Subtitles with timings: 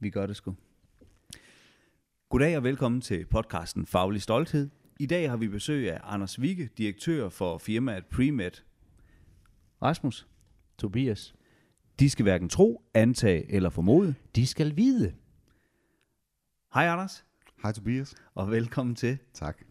[0.00, 0.54] Vi gør det sgu.
[2.28, 4.68] Goddag og velkommen til podcasten Faglig Stolthed.
[5.00, 8.50] I dag har vi besøg af Anders Vigge, direktør for firmaet Premed.
[9.82, 10.26] Rasmus,
[10.78, 11.34] Tobias.
[12.00, 14.14] de skal hverken tro, antage eller formode.
[14.36, 15.14] De skal vide.
[16.74, 17.24] Hej Anders,
[17.62, 18.14] Hej Tobias.
[18.34, 19.18] og velkommen til.
[19.34, 19.62] Tak.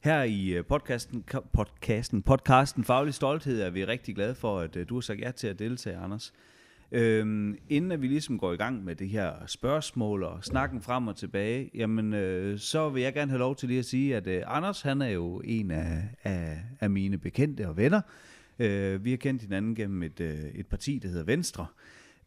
[0.00, 4.88] Her i øh, podcasten, podcasten, podcasten Faglig Stolthed er vi rigtig glade for, at øh,
[4.88, 6.32] du har sagt ja til at deltage, Anders.
[6.92, 11.08] Øhm, inden at vi ligesom går i gang med det her spørgsmål og snakken frem
[11.08, 14.26] og tilbage, jamen øh, så vil jeg gerne have lov til lige at sige, at
[14.26, 18.00] øh, Anders han er jo en af, af, af mine bekendte og venner.
[18.58, 21.66] Øh, vi har kendt hinanden gennem et, øh, et parti, der hedder Venstre.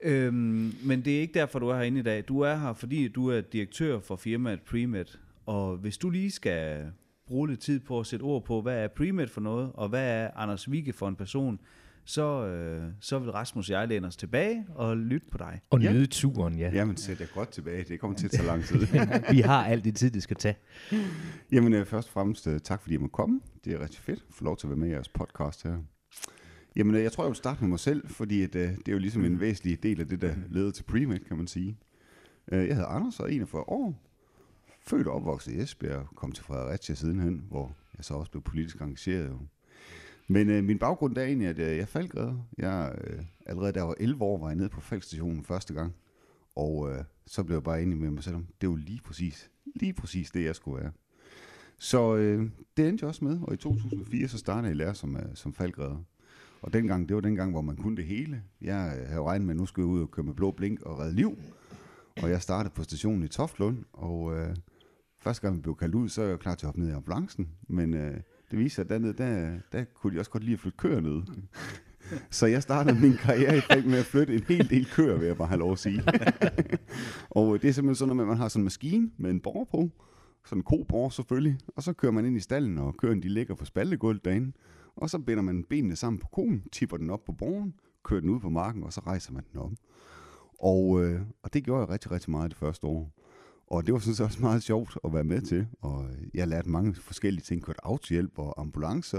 [0.03, 2.23] Øhm, men det er ikke derfor, du er herinde i dag.
[2.27, 5.05] Du er her, fordi du er direktør for firmaet Premed.
[5.45, 6.91] Og hvis du lige skal
[7.27, 10.07] bruge lidt tid på at sætte ord på, hvad er Premed for noget, og hvad
[10.07, 11.59] er Anders Vigge for en person,
[12.05, 15.61] så, øh, så vil Rasmus og jeg læne os tilbage og lytte på dig.
[15.69, 15.93] Og Ja.
[15.93, 16.71] nyde turen, ja.
[16.73, 17.83] Jamen, sæt jer godt tilbage.
[17.83, 18.87] Det kommer til at tage lang tid.
[19.35, 20.55] Vi har alt det tid, det skal tage.
[21.51, 23.41] Jamen, øh, først og fremmest øh, tak, fordi jeg må komme.
[23.65, 25.77] Det er rigtig fedt at få lov til at være med i jeres podcast her.
[26.75, 28.91] Jamen, øh, jeg tror, jeg vil starte med mig selv, fordi at, øh, det er
[28.91, 31.77] jo ligesom en væsentlig del af det, der leder til Premed, kan man sige.
[32.51, 33.99] Øh, Jeg hedder Anders, og er 41 år.
[34.87, 38.81] Født og opvokset i Esbjerg, kom til Fredericia sidenhen, hvor jeg så også blev politisk
[38.81, 39.29] engageret.
[39.29, 39.37] Jo.
[40.27, 42.45] Men øh, min baggrund er egentlig, at øh, jeg er.
[42.57, 45.93] Jeg, øh, allerede da jeg var 11 år, var jeg nede på falkstationen første gang.
[46.55, 49.51] Og øh, så blev jeg bare enig med mig selv om, det var lige præcis,
[49.75, 50.91] lige præcis det, jeg skulle være.
[51.77, 54.95] Så øh, det endte jeg også med, og i 2004 så startede jeg i lære
[54.95, 56.03] som, øh, som falkredder.
[56.61, 58.43] Og dengang, det var dengang, hvor man kunne det hele.
[58.61, 60.81] Jeg øh, havde regnet med, at nu skulle jeg ud og køre med blå blink
[60.81, 61.37] og redde liv.
[62.21, 64.55] Og jeg startede på stationen i Toftlund, og øh,
[65.19, 66.91] første gang vi blev kaldt ud, så er jeg klar til at hoppe ned i
[66.91, 67.49] ambulancen.
[67.67, 68.17] Men øh,
[68.51, 70.99] det viser sig, at dernede, der, der kunne de også godt lide at flytte køer
[70.99, 71.21] ned.
[72.31, 75.27] Så jeg startede min karriere i fag med at flytte en hel del køer, vil
[75.27, 76.03] jeg bare have lov at sige.
[77.29, 79.89] og det er simpelthen sådan at man har sådan en maskine med en borger på,
[80.45, 83.55] sådan en koborger selvfølgelig, og så kører man ind i stallen, og køerne de ligger
[83.55, 84.51] på spaltegulvet derinde,
[84.95, 87.73] og så binder man benene sammen på konen, tipper den op på borgen,
[88.03, 89.71] kører den ud på marken, og så rejser man den op.
[90.59, 93.11] Og, øh, og det gjorde jeg rigtig, rigtig meget det første år.
[93.67, 96.47] Og det var sådan set også meget sjovt at være med til, og øh, jeg
[96.47, 99.17] lærte mange forskellige ting, kørt autohjælp og ambulance,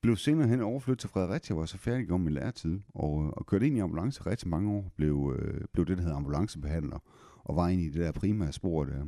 [0.00, 3.28] blev senere hen overflyttet til Fredericia, hvor jeg så færdig om min læretid, og, øh,
[3.28, 6.98] og kørte ind i ambulance rigtig mange år, blev, øh, blev det, der hedder ambulancebehandler,
[7.44, 9.04] og var inde i det der primære spor der.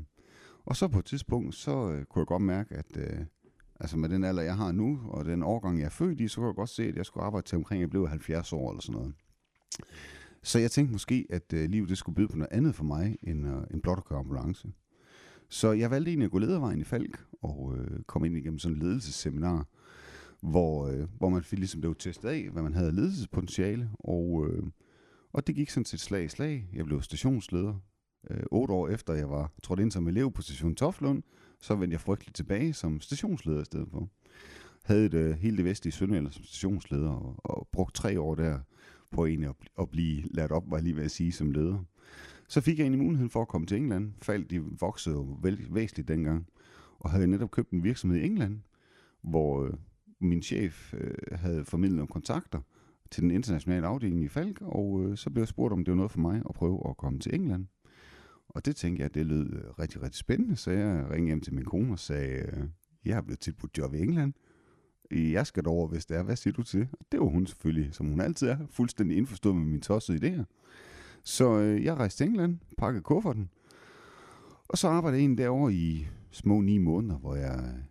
[0.65, 3.19] Og så på et tidspunkt, så øh, kunne jeg godt mærke, at øh,
[3.81, 6.37] altså med den alder, jeg har nu, og den årgang, jeg er født i, så
[6.37, 8.83] kunne jeg godt se, at jeg skulle arbejde til omkring, jeg blev 70 år eller
[8.83, 9.15] sådan noget.
[10.42, 13.16] Så jeg tænkte måske, at øh, livet det skulle byde på noget andet for mig,
[13.22, 14.72] end, øh, end blot at køre ambulance.
[15.48, 18.76] Så jeg valgte egentlig at gå ledervejen i Falk, og øh, kom ind igennem sådan
[18.76, 19.69] et ledelsesseminar,
[20.41, 24.62] hvor, øh, hvor man fik ligesom blev testet af, hvad man havde ledelsespotentiale, og, øh,
[25.32, 26.69] og det gik sådan set slag i slag.
[26.72, 27.74] Jeg blev stationsleder.
[28.30, 31.22] Øh, otte år efter jeg var trådt ind som elev på station Toflund,
[31.60, 34.09] så vendte jeg frygteligt tilbage som stationsleder i stedet for.
[34.84, 38.59] Havde det øh, hele det vestlige Sønderjylland som stationsleder, og, og brugt tre år der
[39.12, 41.78] på egentlig at, at blive lært op, var jeg lige ved at sige, som leder.
[42.49, 44.12] Så fik jeg egentlig muligheden for at komme til England.
[44.23, 45.39] Faldt de voksede jo
[45.71, 46.47] væsentligt dengang,
[46.99, 48.61] og havde netop købt en virksomhed i England,
[49.22, 49.72] hvor øh,
[50.21, 52.61] min chef øh, havde formidlet nogle kontakter
[53.11, 55.97] til den internationale afdeling i Falk, og øh, så blev jeg spurgt, om det var
[55.97, 57.67] noget for mig at prøve at komme til England.
[58.49, 61.55] Og det tænkte jeg, det lød øh, rigtig, rigtig spændende, så jeg ringede hjem til
[61.55, 62.65] min kone og sagde, øh,
[63.05, 64.33] jeg er blevet tilbudt job i England.
[65.12, 66.23] Jeg skal over, hvis det er.
[66.23, 66.89] Hvad siger du til det?
[66.93, 70.45] Og det var hun selvfølgelig, som hun altid er, fuldstændig indforstået med min tossede idéer.
[71.25, 73.51] Så øh, jeg rejste til England, pakkede kufferten,
[74.69, 77.83] og så arbejdede jeg en derovre i små ni måneder, hvor jeg øh,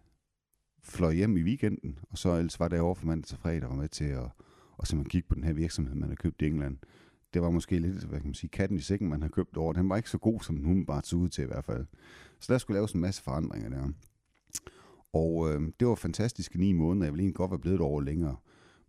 [0.83, 3.81] fløj hjem i weekenden, og så ellers var derovre fra mandag til fredag, og var
[3.81, 4.29] med til at,
[4.77, 6.77] og så man kigge på den her virksomhed, man har købt i England.
[7.33, 9.73] Det var måske lidt, hvad kan man sige, katten i sækken, man har købt over.
[9.73, 11.85] Den var ikke så god, som den bare så ud til i hvert fald.
[12.39, 13.89] Så der skulle laves en masse forandringer der.
[15.13, 17.05] Og øh, det var fantastiske ni måneder.
[17.05, 18.35] Jeg ville egentlig godt være blevet et år længere.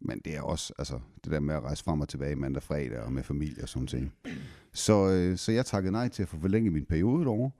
[0.01, 2.63] Men det er også, altså, det der med at rejse frem og tilbage mandag og
[2.63, 4.13] fredag og med familie og sådan ting.
[4.73, 7.51] Så, øh, så jeg takkede nej til at få forlænget min periode derovre.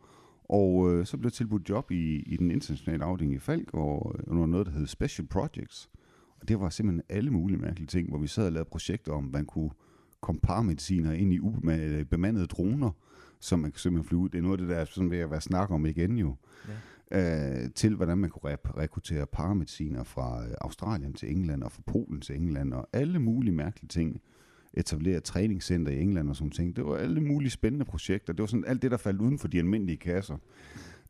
[0.45, 4.15] Og øh, så blev jeg tilbudt job i, i den internationale afdeling i Falk, og
[4.19, 5.91] øh, under noget, der hed Special Projects.
[6.41, 9.31] Og det var simpelthen alle mulige mærkelige ting, hvor vi sad og lavede projekter om,
[9.33, 9.71] man kunne
[10.21, 12.91] komme paramediciner ind i u- med øh, bemandede droner,
[13.41, 14.29] som man kan simpelthen flyve ud.
[14.29, 16.37] Det er noget af det, der er sådan ved at være snak om igen jo.
[16.69, 16.73] Ja.
[17.15, 21.83] Øh, til hvordan man kunne rep- rekruttere paramediciner fra øh, Australien til England, og fra
[21.87, 24.21] Polen til England, og alle mulige mærkelige ting.
[24.75, 26.77] Etablere et træningscenter i England og sådan ting.
[26.77, 28.33] Det var alle mulige spændende projekter.
[28.33, 30.37] Det var sådan alt det, der faldt uden for de almindelige kasser.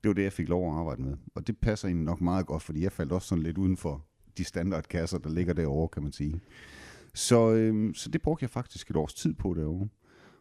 [0.03, 1.17] Det var det, jeg fik lov at arbejde med.
[1.35, 4.07] Og det passer egentlig nok meget godt, fordi jeg faldt også sådan lidt uden for
[4.39, 6.41] de standardkasser, der ligger derovre, kan man sige.
[7.15, 9.89] Så, øhm, så det brugte jeg faktisk et års tid på derovre.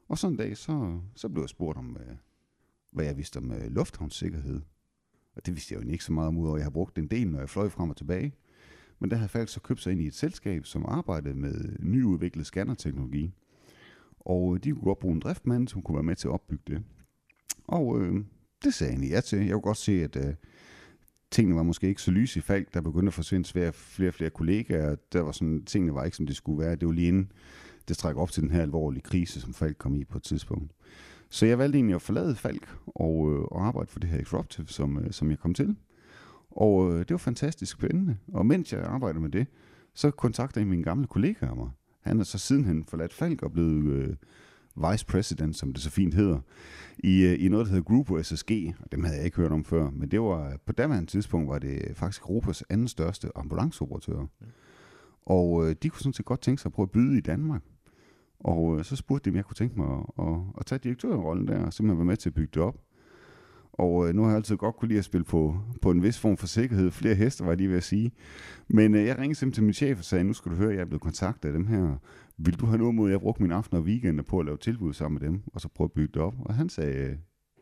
[0.07, 2.15] Og sådan en dag, så, så blev jeg spurgt om, øh,
[2.91, 4.61] hvad jeg vidste om øh, lufthavnssikkerhed.
[5.35, 7.27] Og det vidste jeg jo ikke så meget om, udover jeg har brugt en del,
[7.27, 8.33] når jeg fløj frem og tilbage.
[8.99, 12.45] Men der havde faktisk så købt sig ind i et selskab, som arbejdede med nyudviklet
[12.45, 13.33] scannerteknologi.
[14.19, 16.63] Og øh, de kunne godt bruge en driftmand, som kunne være med til at opbygge
[16.67, 16.83] det.
[17.67, 18.23] Og øh,
[18.63, 19.39] det sagde jeg ja til.
[19.39, 20.33] Jeg kunne godt se, at øh,
[21.31, 22.73] tingene var måske ikke så lyse i Falk.
[22.73, 24.95] Der begyndte at forsvinde flere, flere og flere kollegaer.
[25.13, 26.75] Der var sådan, tingene var ikke, som det skulle være.
[26.75, 27.31] Det var lige inden,
[27.87, 30.71] det trækker op til den her alvorlige krise, som Falk kom i på et tidspunkt.
[31.31, 34.67] Så jeg valgte egentlig at forlade Falk og, øh, og arbejde for det her Exruptive,
[34.67, 35.75] som, øh, som jeg kom til.
[36.51, 38.17] Og øh, det var fantastisk spændende.
[38.33, 39.47] Og mens jeg arbejdede med det,
[39.93, 41.69] så kontaktede jeg min gamle kollega mig.
[42.01, 44.15] Han er så sidenhen forladt Falk og blevet øh,
[44.91, 46.39] vice president, som det så fint hedder,
[46.97, 48.51] i, øh, i noget, der hedder Grupo SSG.
[48.79, 51.59] Og dem havde jeg ikke hørt om før, men det var på daværende tidspunkt var
[51.59, 54.19] det faktisk Europas anden største ambulanceoperatør.
[54.19, 54.45] Ja.
[55.25, 57.61] Og øh, de kunne sådan set godt tænke sig at prøve at byde i Danmark.
[58.43, 61.47] Og øh, så spurgte de, om jeg kunne tænke mig at, at, at tage direktørrollen
[61.47, 62.77] der, og simpelthen være med til at bygge det op.
[63.73, 66.19] Og øh, nu har jeg altid godt kunne lide at spille på, på en vis
[66.19, 66.91] form for sikkerhed.
[66.91, 68.11] Flere heste, var de ved at sige.
[68.67, 70.75] Men øh, jeg ringede simpelthen til min chef og sagde, nu skal du høre, at
[70.75, 71.95] jeg er blevet kontaktet af dem her.
[72.37, 74.57] Vil du have noget mod, at jeg brugte min aften og weekender på at lave
[74.57, 76.35] tilbud sammen med dem, og så prøve at bygge det op?
[76.39, 77.15] Og han sagde, øh,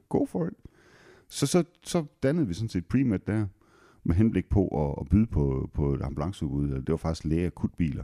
[0.09, 0.53] go for it.
[1.29, 3.45] Så, så, så dannede vi sådan set pre der,
[4.03, 6.67] med henblik på at, at byde på, på et ambulanceudbud.
[6.69, 8.03] Det var faktisk læge akutbiler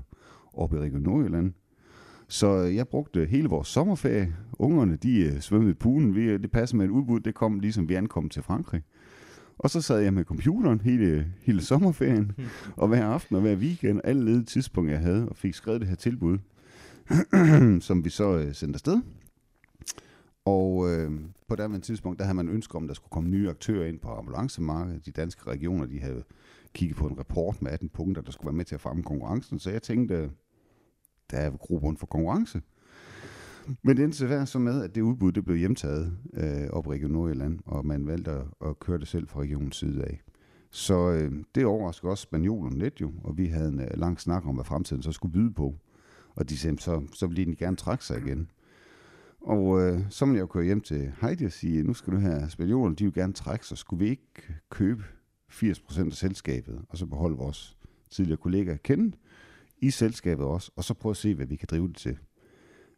[0.53, 1.53] oppe i Region Nordjylland.
[2.27, 4.35] Så jeg brugte hele vores sommerferie.
[4.53, 6.15] Ungerne, de uh, svømmede i poolen.
[6.15, 8.81] Vi, det passede med et udbud, det kom ligesom vi ankom til Frankrig.
[9.57, 12.31] Og så sad jeg med computeren hele, hele sommerferien,
[12.81, 15.89] og hver aften og hver weekend, alle ledige tidspunkter, jeg havde, og fik skrevet det
[15.89, 16.37] her tilbud,
[17.87, 19.01] som vi så sendte afsted.
[20.45, 21.13] Og uh,
[21.47, 23.99] på det tidspunkt, der havde man ønsket om, at der skulle komme nye aktører ind
[23.99, 25.05] på ambulancemarkedet.
[25.05, 26.23] De danske regioner, de havde
[26.73, 29.59] kigget på en rapport med 18 punkter, der skulle være med til at fremme konkurrencen.
[29.59, 30.29] Så jeg tænkte,
[31.31, 32.61] der er grobund for konkurrence.
[33.83, 36.89] Men det endte være så med, at det udbud det blev hjemtaget øh, op i
[36.89, 40.21] Region Nordjylland, og man valgte at, at køre det selv fra regionens side af.
[40.71, 44.45] Så øh, det overraskede også spanjolerne lidt jo, og vi havde en øh, lang snak
[44.45, 45.75] om, hvad fremtiden så skulle byde på.
[46.35, 48.51] Og de sagde, så, så ville de gerne trække sig igen.
[49.41, 52.17] Og øh, så måtte jeg jo køre hjem til Heidi og sige, nu skal du
[52.17, 53.77] have spanjolerne, de vil gerne trække sig.
[53.77, 55.03] Skulle vi ikke købe
[55.51, 57.77] 80% af selskabet, og så beholde vores
[58.09, 59.15] tidligere kollega kendt,
[59.81, 62.17] i selskabet også, og så prøve at se, hvad vi kan drive det til.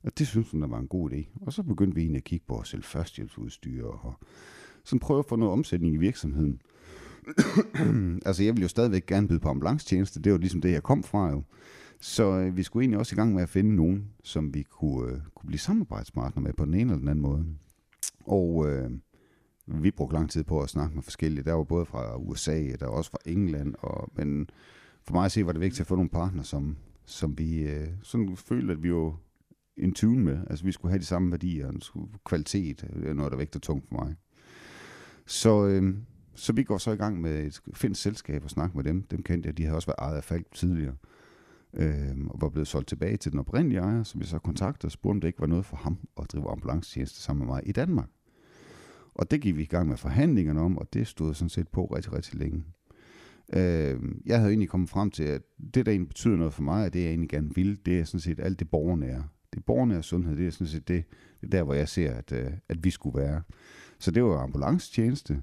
[0.04, 1.40] Og det synes hun, der var en god idé.
[1.42, 4.14] Og så begyndte vi egentlig at kigge på at sælge førstehjælpsudstyr, og
[4.84, 6.62] sådan prøve at få noget omsætning i virksomheden.
[8.26, 10.22] altså, jeg ville jo stadigvæk gerne byde på ambulancetjeneste.
[10.22, 11.44] Det var ligesom det, jeg kom fra jo.
[12.00, 15.12] Så øh, vi skulle egentlig også i gang med at finde nogen, som vi kunne,
[15.12, 17.46] øh, kunne blive samarbejdspartner med på den ene eller den anden måde.
[18.26, 18.92] Og øh,
[19.68, 21.44] vi brugte lang tid på at snakke med forskellige.
[21.44, 24.50] Der var både fra USA, der var også fra England, og, men
[25.08, 27.88] for mig at se, var det vigtigt at få nogle partner, som, som vi øh,
[28.04, 29.16] sådan følte, at vi jo
[29.78, 30.40] in tune med.
[30.50, 33.88] Altså vi skulle have de samme værdier, og kvalitet, øh, er noget, der vægter tungt
[33.88, 34.16] for mig.
[35.26, 35.96] Så, øh,
[36.36, 39.04] så vi går så i gang med et finsk selskab og snakke med dem.
[39.04, 40.96] Dem kendte jeg, de havde også været ejet af Falk tidligere.
[41.74, 44.92] Øh, og var blevet solgt tilbage til den oprindelige ejer, som vi så kontaktede og
[44.92, 47.72] spurgte, om det ikke var noget for ham at drive ambulancetjeneste sammen med mig i
[47.72, 48.10] Danmark.
[49.16, 51.86] Og det gik vi i gang med forhandlingerne om, og det stod sådan set på
[51.86, 52.64] rigtig, rigtig længe.
[53.54, 55.42] Øh, jeg havde egentlig kommet frem til, at
[55.74, 58.04] det, der egentlig betyder noget for mig, og det jeg egentlig gerne vil, det er
[58.04, 59.24] sådan set alt det borgernære.
[59.54, 61.04] Det borgernære sundhed, det er sådan set det,
[61.42, 63.42] det er der, hvor jeg ser, at, øh, at vi skulle være.
[64.00, 65.42] Så det var ambulancetjeneste,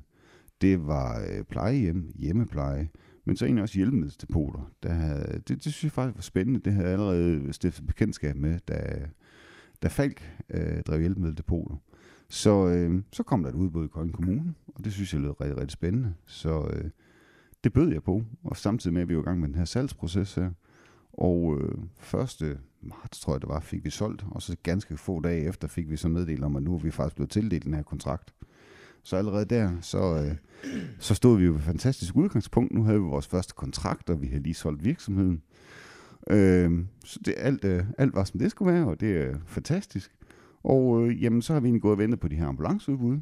[0.61, 2.89] det var øh, plejehjem, hjemmepleje,
[3.25, 4.73] men så egentlig også hjælpemiddelsdepoter.
[4.83, 6.61] Der havde, det, det synes jeg faktisk var spændende.
[6.61, 9.07] Det havde jeg allerede stiftet bekendtskab med, da,
[9.83, 11.77] da Falk øh, drev hjælpemiddeldepoter.
[12.29, 15.41] Så, øh, så kom der et udbud i Kolding Kommune, og det synes jeg lød
[15.41, 16.15] rigtig, rigtig spændende.
[16.27, 16.91] Så øh,
[17.65, 19.65] det bød jeg på, og samtidig med, at vi var i gang med den her
[19.65, 20.51] salgsproces her.
[21.13, 22.59] Og øh, 1.
[22.83, 25.91] marts, tror jeg det var, fik vi solgt, og så ganske få dage efter fik
[25.91, 28.35] vi så meddelt om, at nu er vi faktisk blevet tildelt den her kontrakt.
[29.03, 30.37] Så allerede der, så, øh,
[30.99, 32.73] så stod vi jo på et fantastisk udgangspunkt.
[32.73, 35.43] Nu havde vi vores første kontrakt, og vi havde lige solgt virksomheden.
[36.31, 40.17] Øh, så det, alt, øh, alt var, som det skulle være, og det er fantastisk.
[40.63, 43.19] Og øh, jamen, så har vi egentlig gået og ventet på de her ambulanceudbud.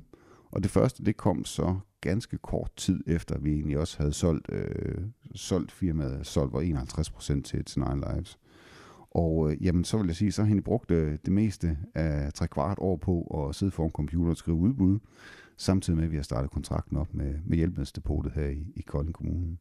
[0.50, 4.12] Og det første, det kom så ganske kort tid efter, at vi egentlig også havde
[4.12, 5.04] solgt, øh,
[5.34, 8.38] solgt firmaet, solgt var 51% til, It's Nine Lives.
[9.10, 12.32] Og øh, jamen, så vil jeg sige, så har hende brugt øh, det meste af
[12.32, 14.98] tre kvart år på at sidde foran computer og skrive udbud,
[15.56, 19.14] samtidig med, at vi har startet kontrakten op med, med hjælpemiddeldepotet her i, i Kolding
[19.14, 19.56] Kommune.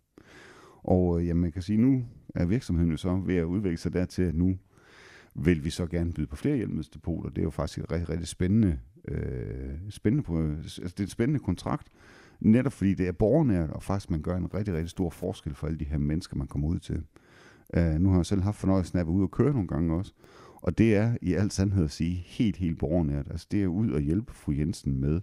[0.84, 2.06] Og øh, jamen, man kan sige, nu
[2.36, 4.58] er virksomheden jo så ved at udvikle sig dertil, at nu
[5.36, 7.30] vil vi så gerne byde på flere hjælpemiddeldepoter.
[7.30, 11.40] Det er jo faktisk et rigtig, rigtig spændende, øh, spændende altså det er en spændende
[11.40, 11.88] kontrakt,
[12.42, 15.68] Netop fordi det er borgernært, og faktisk man gør en rigtig, rigtig stor forskel for
[15.68, 17.04] alle de her mennesker, man kommer ud til.
[17.78, 19.96] Uh, nu har jeg selv haft fornøjelsen af at være ude og køre nogle gange
[19.96, 20.14] også.
[20.56, 23.28] Og det er i al sandhed at sige helt, helt borgernært.
[23.32, 25.22] Altså det er ud og hjælpe fru Jensen med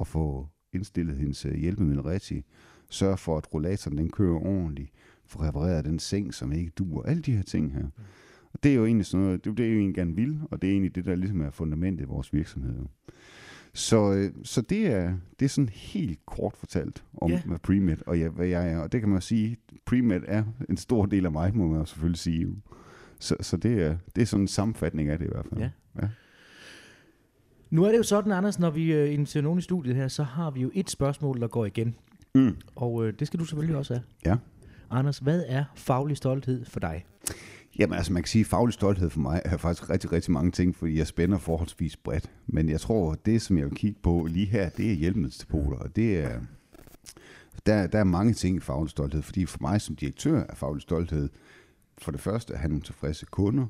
[0.00, 2.46] at få indstillet hendes øh, hjælpemiddel rigtigt.
[2.90, 4.90] Sørge for, at rollatoren den kører ordentligt.
[5.26, 7.02] Få repareret den seng, som ikke duer.
[7.02, 7.84] Alle de her ting her.
[8.52, 10.62] Og det er jo egentlig sådan noget, det, det er jo egentlig gerne vil, og
[10.62, 12.74] det er egentlig det, der ligesom er fundamentet i vores virksomhed.
[12.76, 12.86] jo.
[13.76, 17.42] Så, øh, så det, er, det er sådan helt kort fortalt om Ja.
[17.44, 18.78] hvad Premed og jeg, hvad jeg er.
[18.78, 21.84] Og det kan man sige, Premed er en stor del af mig, må man jo
[21.84, 22.46] selvfølgelig sige.
[23.18, 25.60] Så, så det, er, det er sådan en sammenfatning af det i hvert fald.
[25.60, 25.70] Ja.
[26.02, 26.08] ja.
[27.70, 30.22] Nu er det jo sådan, Anders, når vi øh, inviterer nogen i studiet her, så
[30.22, 31.94] har vi jo et spørgsmål, der går igen.
[32.34, 32.56] Mm.
[32.74, 34.02] Og øh, det skal du selvfølgelig også have.
[34.26, 34.36] Ja.
[34.90, 37.04] Anders, hvad er faglig stolthed for dig?
[37.78, 40.50] Jamen altså, man kan sige, at faglig stolthed for mig er faktisk rigtig, rigtig mange
[40.50, 42.30] ting, fordi jeg spænder forholdsvis bredt.
[42.46, 45.76] Men jeg tror, at det, som jeg vil kigge på lige her, det er hjælpemiddelsdepoter,
[45.76, 46.40] og det er,
[47.66, 50.82] der, der er mange ting i faglig stolthed, fordi for mig som direktør er faglig
[50.82, 51.28] stolthed
[51.98, 53.66] for det første at have nogle tilfredse kunder,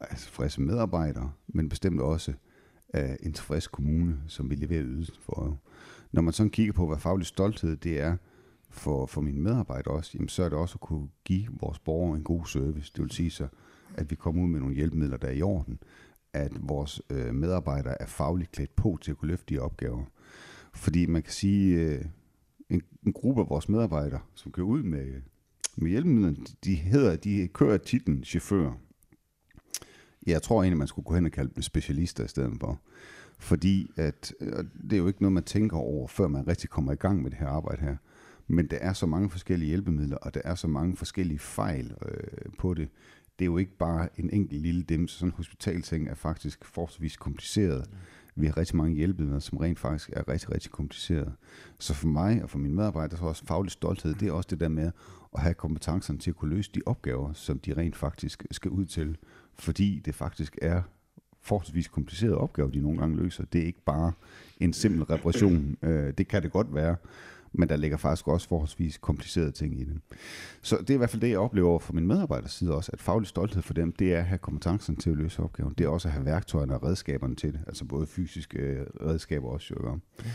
[0.00, 2.32] altså tilfredse medarbejdere, men bestemt også
[2.94, 5.58] uh, en tilfreds kommune, som vi leverer ydelsen for.
[6.12, 8.16] Når man sådan kigger på, hvad faglig stolthed det er,
[8.76, 12.16] for, for mine medarbejdere også, jamen, så er det også at kunne give vores borgere
[12.16, 12.92] en god service.
[12.96, 13.48] Det vil sige så,
[13.94, 15.78] at vi kommer ud med nogle hjælpemidler, der er i orden.
[16.32, 20.04] At vores øh, medarbejdere er fagligt klædt på til at kunne løfte de opgaver.
[20.72, 22.04] Fordi man kan sige, øh,
[22.70, 25.22] en, en gruppe af vores medarbejdere, som kører ud med,
[25.76, 28.72] med hjælpemidlerne, de, hedder, de kører titlen chauffør.
[30.26, 32.80] Jeg tror egentlig, man skulle gå hen og kalde dem specialister i stedet for.
[33.38, 34.34] Fordi at,
[34.82, 37.30] det er jo ikke noget, man tænker over, før man rigtig kommer i gang med
[37.30, 37.96] det her arbejde her.
[38.48, 42.52] Men der er så mange forskellige hjælpemidler, og der er så mange forskellige fejl øh,
[42.58, 42.88] på det.
[43.38, 46.64] Det er jo ikke bare en enkelt lille dem, så sådan en hospitalseng er faktisk
[46.64, 47.90] forholdsvis kompliceret.
[48.36, 51.32] Vi har rigtig mange hjælpemidler, som rent faktisk er rigtig, rigtig kompliceret.
[51.78, 54.48] Så for mig og for mine medarbejdere, så er også faglig stolthed, det er også
[54.50, 54.90] det der med
[55.34, 58.84] at have kompetencerne til at kunne løse de opgaver, som de rent faktisk skal ud
[58.84, 59.16] til.
[59.54, 60.82] Fordi det faktisk er
[61.40, 63.44] forholdsvis komplicerede opgaver, de nogle gange løser.
[63.44, 64.12] Det er ikke bare
[64.60, 65.76] en simpel reparation.
[65.82, 66.96] Øh, det kan det godt være,
[67.58, 70.00] men der ligger faktisk også forholdsvis komplicerede ting i det.
[70.62, 73.00] Så det er i hvert fald det, jeg oplever fra min medarbejders side også, at
[73.00, 75.74] faglig stolthed for dem, det er at have kompetencen til at løse opgaven.
[75.78, 79.48] Det er også at have værktøjerne og redskaberne til det, altså både fysiske øh, redskaber
[79.48, 79.74] også.
[79.80, 80.30] Jo, ikke?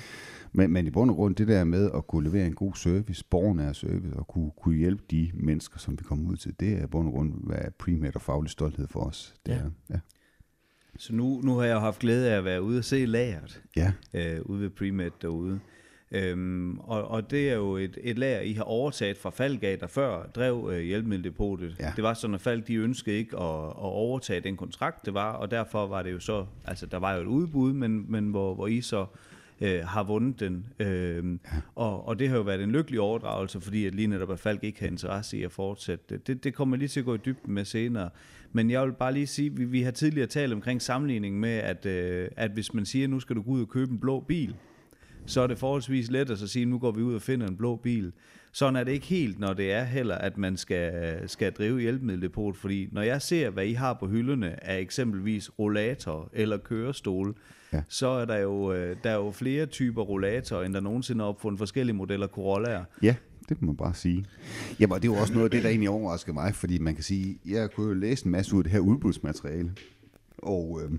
[0.51, 3.23] men, men i bund og grund, det der med at kunne levere en god service,
[3.29, 6.83] borgernær service, og kunne, kunne hjælpe de mennesker, som vi kommer ud til, det er
[6.83, 9.33] i bund og grund, hvad primært og faglig stolthed for os.
[9.45, 9.57] Det Ja.
[9.57, 9.99] er, ja.
[10.97, 13.61] Så nu, nu har jeg jo haft glæde af at være ude og se lageret
[13.75, 13.91] ja.
[14.13, 15.59] øh, ude ved Premed derude.
[16.11, 19.87] Øhm, og, og det er jo et, et lager, I har overtaget fra Falgate, der
[19.87, 21.75] før drev øh, hjælpemiddeldepotet.
[21.79, 21.93] Ja.
[21.95, 25.31] Det var sådan, at Falk de ønskede ikke at, at overtage den kontrakt, det var,
[25.31, 28.55] og derfor var det jo så, altså der var jo et udbud, men, men hvor,
[28.55, 29.05] hvor I så
[29.61, 30.65] øh, har vundet den.
[30.79, 31.57] Øhm, ja.
[31.75, 34.63] og, og det har jo været en lykkelig overdragelse, fordi at lige netop at Falk
[34.63, 36.27] ikke har interesse i at fortsætte det.
[36.27, 38.09] Det, det kommer lige til at gå i dybden med senere.
[38.51, 41.85] Men jeg vil bare lige sige, vi, vi har tidligere talt omkring sammenligning med, at,
[41.85, 44.55] øh, at hvis man siger, nu skal du gå ud og købe en blå bil,
[45.25, 47.57] så er det forholdsvis let at så sige, nu går vi ud og finder en
[47.57, 48.11] blå bil.
[48.51, 52.57] Sådan er det ikke helt, når det er heller, at man skal, skal drive hjælpemiddeldepot,
[52.57, 57.35] fordi når jeg ser, hvad I har på hylderne af eksempelvis rollator eller kørestol,
[57.73, 57.81] Ja.
[57.87, 61.27] så er der jo, øh, der er jo flere typer rollatorer, end der nogensinde er
[61.27, 62.83] opfundet forskellige modeller Corollaer.
[63.03, 63.15] Ja,
[63.49, 64.25] det må man bare sige.
[64.79, 67.03] Jamen, det er jo også noget af det, der egentlig overrasker mig, fordi man kan
[67.03, 69.71] sige, jeg kunne jo læse en masse ud af det her udbudsmateriale,
[70.37, 70.91] og, øh,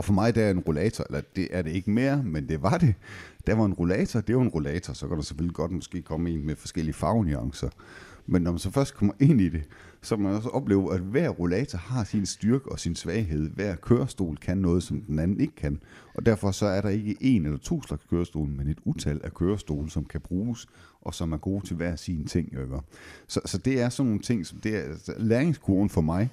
[0.00, 2.62] og for mig der er en rollator, eller det er det ikke mere, men det
[2.62, 2.94] var det.
[3.46, 6.30] Der var en rollator, det var en rollator, så kan der selvfølgelig godt måske komme
[6.30, 7.68] en med forskellige farvenuancer.
[8.26, 9.62] Men når man så først kommer ind i det,
[10.02, 13.50] så man også opleve, at hver rollator har sin styrke og sin svaghed.
[13.50, 15.80] Hver kørestol kan noget, som den anden ikke kan.
[16.14, 19.34] Og derfor så er der ikke en eller to slags kørestol, men et utal af
[19.34, 20.66] kørestole, som kan bruges,
[21.00, 22.46] og som er gode til hver sin ting.
[22.46, 22.80] Ikke?
[23.26, 26.30] Så, så det er sådan nogle ting, som det er altså, læringskurven for mig.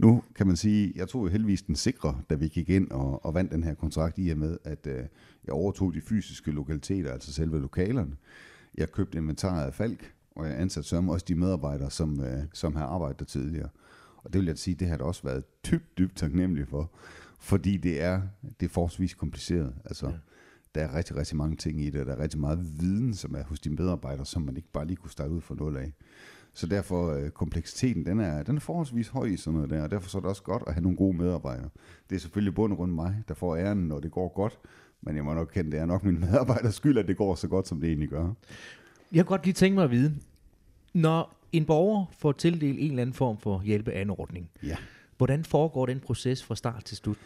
[0.00, 3.24] Nu kan man sige, jeg tog jo heldigvis den sikre, da vi gik ind og,
[3.24, 5.04] og vandt den her kontrakt i og med, at øh,
[5.44, 8.16] jeg overtog de fysiske lokaliteter, altså selve lokalerne.
[8.74, 12.76] Jeg købte inventaret af Falk, og jeg ansatte sørme også de medarbejdere, som, øh, som
[12.76, 13.68] har arbejdet der tidligere.
[14.16, 16.90] Og det vil jeg sige, det har da også været dybt, dybt taknemmelig for,
[17.38, 18.22] fordi det er,
[18.60, 19.74] det er forholdsvis kompliceret.
[19.84, 20.12] Altså, ja.
[20.74, 23.34] der er rigtig, rigtig mange ting i det, og der er rigtig meget viden, som
[23.34, 25.92] er hos de medarbejdere, som man ikke bare lige kunne starte ud fra nul af.
[26.54, 29.90] Så derfor øh, kompleksiteten, den er, den er forholdsvis høj i sådan noget der, og
[29.90, 31.68] derfor så er det også godt at have nogle gode medarbejdere.
[32.10, 34.58] Det er selvfølgelig bund grund mig, der får æren, når det går godt,
[35.02, 37.48] men jeg må nok kende, det er nok min medarbejders skyld, at det går så
[37.48, 38.32] godt, som det egentlig gør.
[39.12, 40.14] Jeg kunne godt lige tænke mig at vide,
[40.94, 44.76] når en borger får tildelt en eller anden form for hjælpeanordning, Ja.
[45.16, 47.16] hvordan foregår den proces fra start til slut?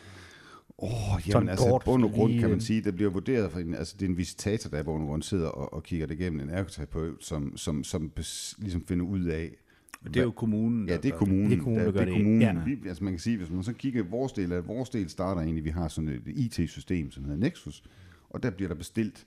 [0.79, 2.95] Åh, oh, Sådan jamen altså, kort, bund og grund lige, kan man øh, sige, det
[2.95, 5.49] bliver vurderet for en, altså det er en visitator, der i bund og grund sidder
[5.49, 9.57] og, og kigger det igennem en ergoterapeut, som, som, som bes, ligesom finder ud af,
[10.05, 11.51] Og det er jo kommunen, Ja, der det er gør kommunen.
[11.51, 12.09] Det er kommunen, der gør det.
[12.09, 12.15] det.
[12.15, 12.41] Er kommunen.
[12.43, 12.55] Ja.
[12.67, 15.11] Vi, altså man kan sige, hvis man så kigger i vores del, at vores del
[15.11, 17.83] starter egentlig, vi har sådan et IT-system, som hedder Nexus,
[18.31, 19.27] og der bliver der bestilt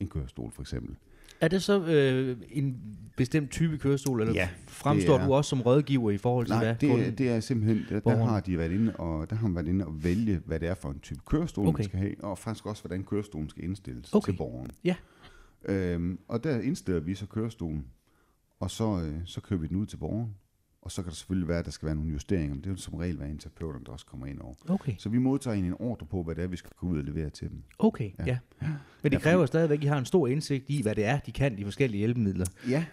[0.00, 0.96] en kørestol for eksempel.
[1.40, 2.76] Er det så øh, en
[3.16, 6.54] bestemt type kørestol, eller Ja, fremstår det er- du også som rådgiver i forhold til
[6.54, 6.74] Nej, hvad?
[6.74, 9.48] det, kunden- er- det er simpelthen, der, der har de været inde, og der har
[9.48, 11.78] man været inde og vælge, hvad det er for en type kørestol, Okay.
[11.78, 14.32] man skal have, og faktisk også, hvordan kørestolen skal indstilles Okay.
[14.32, 14.70] til borgeren.
[14.84, 14.94] Ja.
[15.64, 17.84] Øhm, og der indstiller vi så kørestolen,
[18.60, 20.34] og så, øh, så kører vi den ud til borgeren.
[20.84, 22.78] Og så kan der selvfølgelig være, at der skal være nogle justeringer, men det vil
[22.78, 24.54] som regel være en terapeut, der også kommer ind over.
[24.68, 27.04] Okay, Så vi modtager en ordre på, hvad det er, vi skal gå ud og
[27.04, 27.62] levere til dem.
[27.78, 28.24] okay, ja.
[28.26, 28.38] Ja.
[28.62, 28.68] ja.
[29.02, 31.32] Men det kræver stadigvæk, at I har en stor indsigt i, hvad det er, de
[31.32, 32.46] kan, de forskellige hjælpemidler.
[32.68, 32.84] Ja,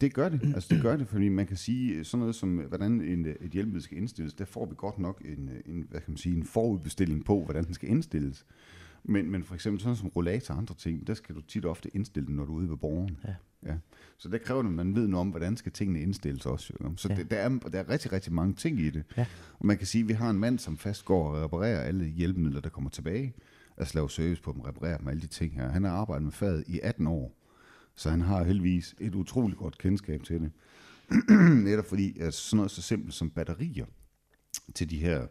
[0.00, 0.40] det gør det.
[0.54, 3.82] Altså det gør det, fordi man kan sige sådan noget som, hvordan en, et hjælpemiddel
[3.82, 7.24] skal indstilles, der får vi godt nok en, en, hvad kan man sige, en forudbestilling
[7.24, 8.46] på, hvordan den skal indstilles.
[9.04, 11.96] Men, men for eksempel sådan som rollator og andre ting, der skal du tit ofte
[11.96, 13.18] indstille den, når du er ude ved borgeren.
[13.24, 13.34] Ja.
[13.66, 13.76] Ja.
[14.18, 16.72] Så der kræver det, at man ved noget om, hvordan skal tingene indstilles også.
[16.84, 16.96] Jo.
[16.96, 17.14] Så Ja.
[17.16, 19.04] det, der, er, der er rigtig, rigtig mange ting i det.
[19.16, 19.26] Ja.
[19.58, 22.04] Og man kan sige, at vi har en mand, som fast går og reparerer alle
[22.04, 23.34] hjælpemidler, der kommer tilbage.
[23.76, 25.68] Altså lave service på dem, reparere dem, alle de ting her.
[25.70, 27.34] Han har arbejdet med faget i 18 år.
[27.94, 30.50] Så han har heldigvis et utroligt godt kendskab til det.
[31.64, 33.86] Netop fordi, at sådan noget så simpelt som batterier
[34.74, 35.26] til de her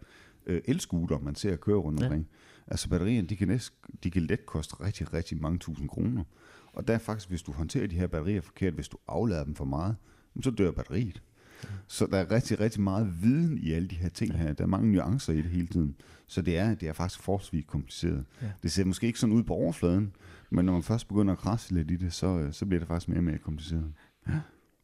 [0.46, 2.10] øh, elskuter, man ser køre rundt Ja.
[2.68, 6.24] Altså batterierne, de kan, næst, de kan let koste rigtig, rigtig mange tusind kroner.
[6.74, 9.56] Og der er faktisk, hvis du håndterer de her batterier forkert, hvis du aflader dem
[9.56, 9.96] for meget,
[10.42, 11.22] så dør batteriet.
[11.88, 14.54] Så der er rigtig, rigtig meget viden i alle de her ting her.
[14.54, 15.96] Der er mange nuancer i det hele tiden.
[16.28, 18.26] Så det er, det er faktisk forholdsvis kompliceret.
[18.42, 18.52] Ja.
[18.64, 20.16] Det ser måske ikke sådan ud på overfladen,
[20.50, 22.88] men når man først begynder at krasse lidt i det, så, øh, så bliver det
[22.88, 23.94] faktisk mere og mere kompliceret.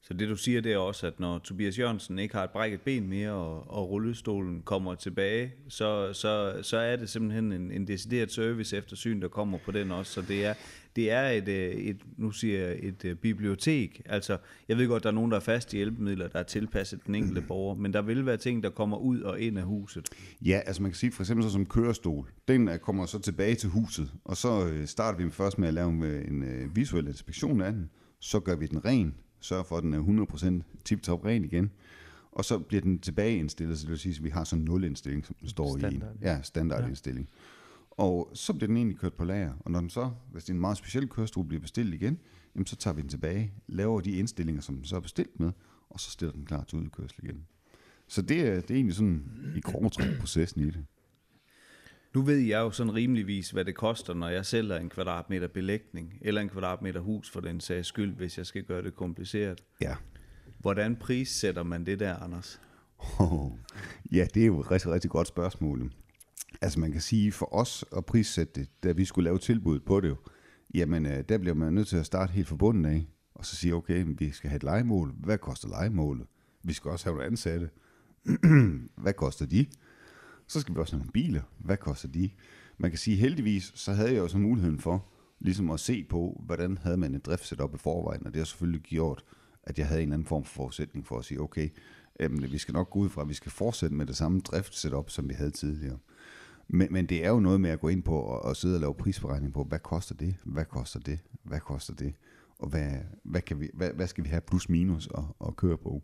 [0.06, 2.82] Så det du siger, det er også, at når Tobias Jørgensen ikke har et brækket
[2.82, 7.88] ben mere, og, og rullestolen kommer tilbage, så, så, så er det simpelthen en, en
[7.88, 10.12] decideret service eftersyn, der kommer på den også.
[10.12, 10.54] Så det er,
[10.96, 14.02] det er et, øh, et, nu siger jeg, et øh, bibliotek.
[14.06, 17.00] Altså, jeg ved godt, der er nogen, der er fast i hjælpemidler, der er tilpasset
[17.06, 20.10] den enkelte borger, men der vil være ting, der kommer ud og ind af huset.
[20.42, 22.32] Ja, altså man kan sige for eksempel så som kørestol.
[22.48, 25.90] Den øh, kommer så tilbage til huset, og så starter vi først med at lave
[25.90, 26.04] en,
[26.44, 27.90] en visuel inspektion af den.
[28.20, 29.14] Så gør vi den ren,
[29.44, 31.72] sørger for, at den er 100% tip-top ren igen.
[32.32, 34.66] Og så bliver den tilbage indstillet, så det vil sige, at vi har sådan en
[34.66, 36.16] nul-indstilling, som den står Standard.
[36.16, 36.18] i.
[36.22, 37.30] Ja, standardindstilling.
[37.92, 40.54] Og så bliver den egentlig kørt på lager, og når den så, hvis det er
[40.54, 42.20] en meget speciel kørestol, bliver bestilt igen,
[42.56, 45.52] jamen så tager vi den tilbage, laver de indstillinger, som den så er bestilt med,
[45.90, 47.46] og så stiller den klar til udkørsel igen.
[48.08, 49.24] Så det er, det er egentlig sådan
[49.56, 50.86] i grove processen i det.
[52.16, 56.14] Nu ved jeg jo sådan rimeligvis, hvad det koster, når jeg sælger en kvadratmeter belægning,
[56.22, 59.64] eller en kvadratmeter hus for den sags skyld, hvis jeg skal gøre det kompliceret.
[59.82, 59.96] Ja.
[60.60, 62.62] Hvordan prissætter man det der, Anders?
[63.20, 63.52] Oh,
[64.12, 65.92] ja, det er jo et rigtig, rigtig godt spørgsmål.
[66.62, 70.00] Altså man kan sige, for os at prissætte det, da vi skulle lave tilbuddet på
[70.00, 70.16] det, jo,
[70.74, 73.76] jamen øh, der bliver man nødt til at starte helt forbundet af, og så sige,
[73.76, 75.14] okay, vi skal have et legemål.
[75.18, 76.28] Hvad koster legemålet?
[76.64, 77.70] Vi skal også have nogle ansatte.
[79.04, 79.66] Hvad koster de?
[80.54, 81.42] Så skal vi også have nogle biler.
[81.58, 82.30] Hvad koster de?
[82.78, 85.06] Man kan sige, heldigvis, så havde jeg jo så muligheden for,
[85.40, 88.82] ligesom at se på, hvordan havde man et driftsetup i forvejen, og det har selvfølgelig
[88.82, 89.24] gjort,
[89.64, 91.70] at jeg havde en eller anden form for forudsætning for at sige, okay,
[92.20, 95.10] øhm, vi skal nok gå ud fra, at vi skal fortsætte med det samme driftsetup,
[95.10, 95.98] som vi havde tidligere.
[96.68, 98.82] Men, men det er jo noget med at gå ind på og, og sidde og
[98.82, 102.14] lave prisberegning på, hvad koster det, hvad koster det, hvad koster det,
[102.64, 102.92] og hvad,
[103.24, 106.04] hvad, kan vi, hvad, hvad skal vi have plus minus at, at køre på.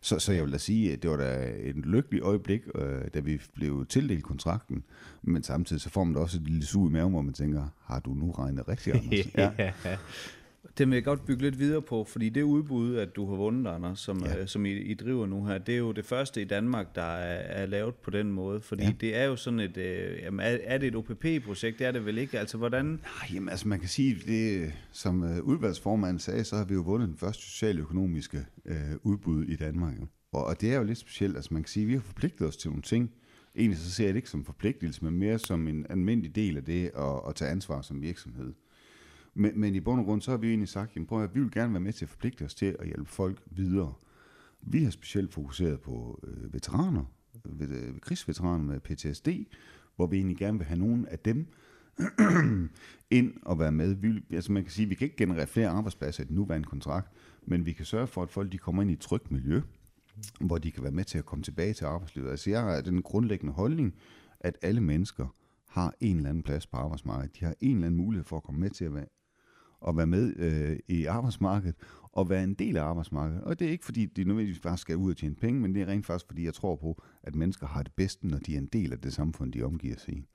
[0.00, 3.20] Så, så jeg vil da sige, at det var da et lykkeligt øjeblik, øh, da
[3.20, 4.84] vi blev tildelt kontrakten,
[5.22, 7.68] men samtidig så får man da også et lille sug i maven, hvor man tænker,
[7.84, 9.34] har du nu regnet rigtigt, Anders?
[9.84, 9.96] Ja.
[10.78, 13.70] Det vil jeg godt bygge lidt videre på, fordi det udbud, at du har vundet,
[13.70, 14.40] Anders, som, Ja.
[14.40, 17.02] øh, som I, I driver nu her, det er jo det første i Danmark, der
[17.02, 18.60] er, er lavet på den måde.
[18.60, 18.92] Fordi ja.
[19.00, 21.78] det er jo sådan et, øh, jamen, er, er det et OPP-projekt?
[21.78, 22.38] Det er det vel ikke?
[22.38, 22.84] Altså, hvordan...
[22.84, 23.00] Nej,
[23.34, 27.08] jamen altså man kan sige, det, som øh, udvalgsformanden sagde, så har vi jo vundet
[27.08, 29.98] den første socialøkonomiske øh, udbud i Danmark.
[30.00, 30.06] Jo.
[30.32, 32.46] Og, og det er jo lidt specielt, altså man kan sige, at vi har forpligtet
[32.46, 33.10] os til nogle ting.
[33.56, 36.64] Egentlig så ser jeg det ikke som forpligtelse, men mere som en almindelig del af
[36.64, 38.52] det at, at tage ansvar som virksomhed.
[39.38, 41.34] Men, men i bund og grund, så har vi jo egentlig sagt, jamen prøv at,
[41.34, 43.94] vi vil gerne være med til at forpligte os til at hjælpe folk videre.
[44.62, 47.04] Vi har specielt fokuseret på øh, veteraner,
[47.44, 49.28] ved, øh, krigsveteraner med PTSD,
[49.96, 51.46] hvor vi egentlig gerne vil have nogen af dem
[53.10, 53.94] ind og være med.
[53.94, 56.68] Vi, altså man kan sige, at vi kan ikke generere flere arbejdspladser i den nuværende
[56.68, 57.12] kontrakt,
[57.46, 59.60] men vi kan sørge for, at folk de kommer ind i et trygt miljø,
[60.40, 62.30] hvor de kan være med til at komme tilbage til arbejdslivet.
[62.30, 63.94] Altså jeg har den grundlæggende holdning,
[64.40, 65.34] at alle mennesker
[65.68, 67.40] har en eller anden plads på arbejdsmarkedet.
[67.40, 69.06] De har en eller anden mulighed for at komme med til at være,
[69.88, 71.74] at være med øh, i arbejdsmarkedet
[72.12, 73.42] og være en del af arbejdsmarkedet.
[73.42, 75.82] Og det er ikke fordi, de nødvendigvis bare skal ud og tjene penge, men det
[75.82, 78.58] er rent faktisk fordi, jeg tror på, at mennesker har det bedste, når de er
[78.58, 80.26] en del af det samfund, de omgiver sig i.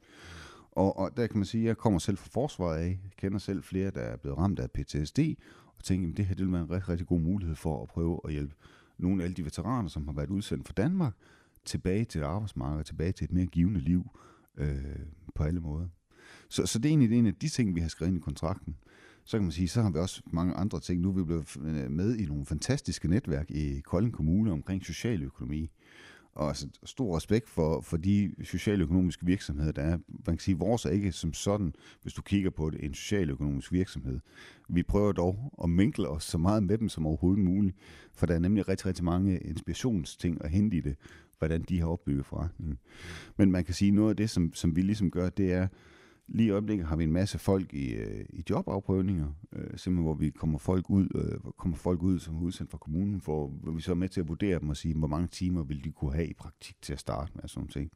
[0.71, 3.63] Og, og der kan man sige, at jeg kommer selv fra forsvaret af, kender selv
[3.63, 5.19] flere, der er blevet ramt af PTSD,
[5.77, 7.88] og tænker, at det her det vil være en rigtig, rigtig god mulighed for at
[7.88, 8.56] prøve at hjælpe
[8.97, 11.13] nogle af alle de veteraner, som har været udsendt fra Danmark,
[11.65, 14.10] tilbage til arbejdsmarkedet, tilbage til et mere givende liv
[14.58, 14.99] øh,
[15.36, 15.88] på alle måder.
[16.49, 18.75] Så, så det er egentlig en af de ting, vi har skrevet ind i kontrakten.
[19.25, 21.01] Så kan man sige, så har vi også mange andre ting.
[21.01, 25.69] Nu er vi blevet øh, med i nogle fantastiske netværk i Kolding Kommune omkring socialøkonomi.
[26.36, 29.97] Og altså, stor respekt for, for de socialøkonomiske virksomheder, der er.
[30.07, 33.71] Man kan sige, vores er ikke som sådan, hvis du kigger på det, en socialøkonomisk
[33.71, 34.19] virksomhed.
[34.69, 37.75] Vi prøver dog at minkle os så meget med dem som overhovedet muligt,
[38.13, 40.95] for der er nemlig rigtig, rigtig mange inspirationsting at hente i det,
[41.38, 42.77] hvordan de har opbygget forretningen.
[43.38, 45.67] Men man kan sige, noget af det, som, som vi ligesom gør, det er,
[46.27, 50.13] Lige i øjeblikket har vi en masse folk i, øh, i jobafprøvninger, øh, simpelthen hvor
[50.13, 53.71] vi kommer folk ud, øh, kommer folk ud som er udsendt fra kommunen, for, hvor
[53.71, 55.91] vi så er med til at vurdere dem og sige, hvor mange timer vil de
[55.91, 57.91] kunne have i praktik til at starte med, sådan ting.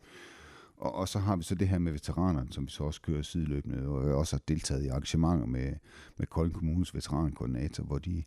[0.78, 3.22] Og, og så har vi så det her med veteranerne, som vi så også kører
[3.22, 5.74] sideløbende, og jeg også har deltaget i arrangementer med,
[6.18, 8.24] med Kolding Kommunes veterankoordinator, hvor de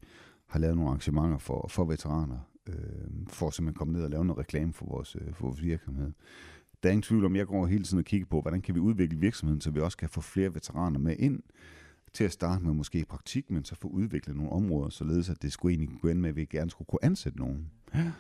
[0.47, 2.75] har lavet nogle arrangementer for, for veteraner, øh,
[3.29, 6.13] for simpelthen komme ned og lave noget reklame for vores, øh, for vores virksomhed
[6.83, 8.81] der er ingen tvivl om, jeg går hele tiden og kigger på, hvordan kan vi
[8.81, 11.43] udvikle virksomheden, så vi også kan få flere veteraner med ind
[12.13, 15.53] til at starte med måske praktik, men så få udviklet nogle områder, således at det
[15.53, 17.71] skulle egentlig gå ind med, at vi gerne skulle kunne ansætte nogen.
[17.95, 18.13] Ja.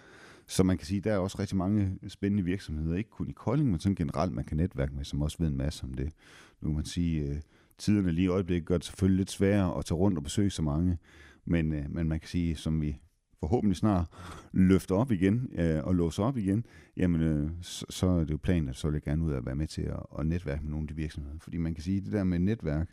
[0.46, 3.70] Så man kan sige, der er også rigtig mange spændende virksomheder, ikke kun i Kolding,
[3.70, 6.12] men sådan generelt, man kan netværke med, som også ved en masse om det.
[6.60, 7.40] Nu kan man sige, øh,
[7.78, 10.62] tiderne lige i øjeblikket gør det selvfølgelig lidt sværere at tage rundt og besøge så
[10.62, 10.98] mange,
[11.44, 13.00] men, øh, men man kan sige, som vi
[13.40, 14.06] forhåbentlig snart
[14.52, 18.36] løfter op igen øh, og låser op igen, jamen øh, så, så er det jo
[18.36, 20.70] planen, at så vil jeg gerne ud og være med til at, at netværke med
[20.70, 21.38] nogle af de virksomheder.
[21.38, 22.88] Fordi man kan sige, at det der med netværk,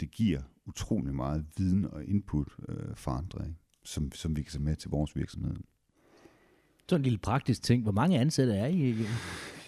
[0.00, 3.58] det giver utrolig meget viden og input øh, for andre, ikke?
[3.84, 5.56] Som, som vi kan tage med til vores virksomhed.
[6.88, 7.82] Så en lille praktisk ting.
[7.82, 8.94] Hvor mange ansatte er I?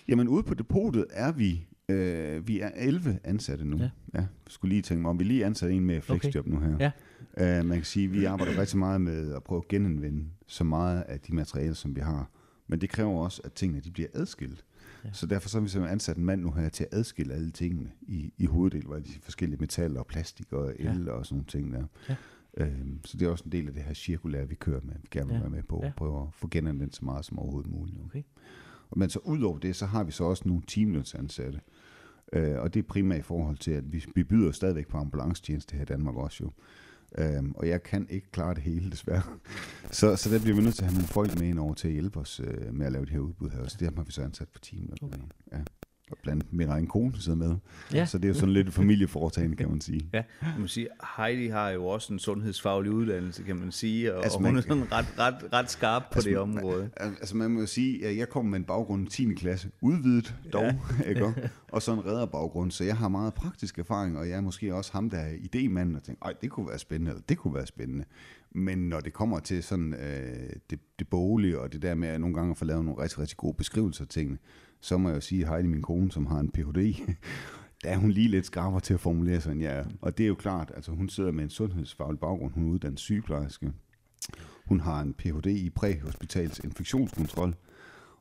[0.09, 3.77] Jamen ude på depotet er vi Øh, vi er 11 ansatte nu.
[3.77, 3.91] Ja.
[4.15, 4.27] ja.
[4.47, 5.19] skulle lige tænke mig om.
[5.19, 6.55] Vi lige ansat en med flexjob okay.
[6.55, 6.77] nu her.
[6.81, 6.91] Ja.
[7.39, 10.65] Øh, man kan sige, at vi arbejder rigtig meget med at prøve at genanvende så
[10.65, 12.31] meget af de materialer, som vi har.
[12.67, 14.65] Men det kræver også, at tingene de bliver adskilt.
[15.05, 15.13] Ja.
[15.13, 17.51] Så derfor så har vi simpelthen ansat en mand nu her til at adskille alle
[17.51, 21.13] tingene i, i hoveddelen, hvor de forskellige metaller og plastik og el ja.
[21.13, 21.85] og sådan nogle ting der.
[22.09, 22.17] Ja.
[22.57, 24.95] Øhm, så det er også en del af det her cirkulære, vi kører med.
[25.03, 25.41] Vi gerne vil ja.
[25.41, 27.99] være med på at prøve at få genanvendt så meget som overhovedet muligt.
[28.05, 28.23] Okay.
[28.97, 31.61] Men så udover det, så har vi så også nogle teamlønsansatte.
[32.33, 35.77] Øh, og det er primært i forhold til, at vi, vi byder stadigvæk på ambulancetjeneste
[35.77, 36.51] her i Danmark også jo.
[37.19, 39.23] Øhm, og jeg kan ikke klare det hele, desværre.
[39.91, 41.89] så, så der bliver vi nødt til at have nogle folk med ind over til
[41.89, 43.69] at hjælpe os øh, med at lave det her udbud her.
[43.69, 44.99] Så det har vi så ansat på teamet.
[45.03, 45.19] Okay.
[45.53, 45.59] Ja
[46.23, 47.57] blandt min egen kone sidder med.
[47.95, 48.07] Ja.
[48.07, 50.01] Så det er jo sådan lidt et familieforetagende, kan man sige.
[50.13, 54.25] Ja, man må sige, Heidi har jo også en sundhedsfaglig uddannelse, kan man sige, og,
[54.25, 56.91] altså, man, og hun er sådan ret, ret, ret skarp på altså, det område.
[56.97, 59.35] Altså man må jo sige, at jeg kommer med en baggrund i 10.
[59.35, 61.09] klasse, udvidet dog, ja.
[61.09, 61.51] ikke?
[61.73, 64.93] og så en baggrund, så jeg har meget praktisk erfaring, og jeg er måske også
[64.93, 68.05] ham, der er idémanden, og tænker, det kunne være spændende, eller det kunne være spændende.
[68.55, 72.21] Men når det kommer til sådan øh, det, det bolige, og det der med at
[72.21, 74.39] nogle gange få lavet nogle rigtig, rigtig gode beskrivelser af tingene,
[74.81, 76.95] så må jeg jo sige, til min kone, som har en Ph.D.,
[77.83, 79.85] der er hun lige lidt skarpere til at formulere sig end jeg er.
[80.01, 83.01] Og det er jo klart, altså hun sidder med en sundhedsfaglig baggrund, hun er uddannet
[83.01, 83.73] sygeplejerske,
[84.67, 85.47] hun har en Ph.D.
[85.47, 87.55] i præhospitals infektionskontrol,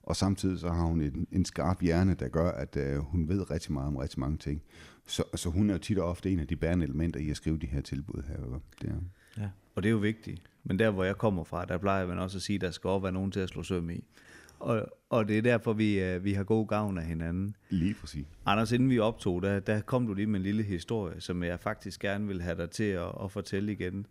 [0.03, 3.51] og samtidig så har hun en, en skarp hjerne, der gør, at øh, hun ved
[3.51, 4.61] rigtig meget om rigtig mange ting.
[5.07, 7.37] Så, så hun er jo tit og ofte en af de bærende elementer i at
[7.37, 8.61] skrive de her tilbud her.
[8.81, 8.95] Det er.
[9.41, 10.41] Ja, og det er jo vigtigt.
[10.63, 12.87] Men der, hvor jeg kommer fra, der plejer man også at sige, at der skal
[12.89, 14.03] også være nogen til at slå søm i.
[14.59, 17.55] Og, og det er derfor, vi, uh, vi har god gavn af hinanden.
[17.69, 18.25] Lige præcis.
[18.45, 21.59] Anders, inden vi optog, der, der kom du lige med en lille historie, som jeg
[21.59, 24.05] faktisk gerne vil have dig til at, at fortælle igen.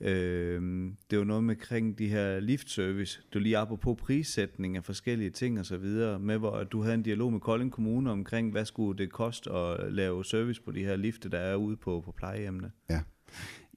[0.00, 3.20] Øh, det var noget med kring de her liftservice.
[3.34, 6.94] Du lige op på prissætning af forskellige ting og så videre, med hvor du havde
[6.94, 10.84] en dialog med Kolding Kommune omkring, hvad skulle det koste at lave service på de
[10.84, 12.70] her lifte, der er ude på, på plejehjemmene.
[12.90, 13.00] Ja.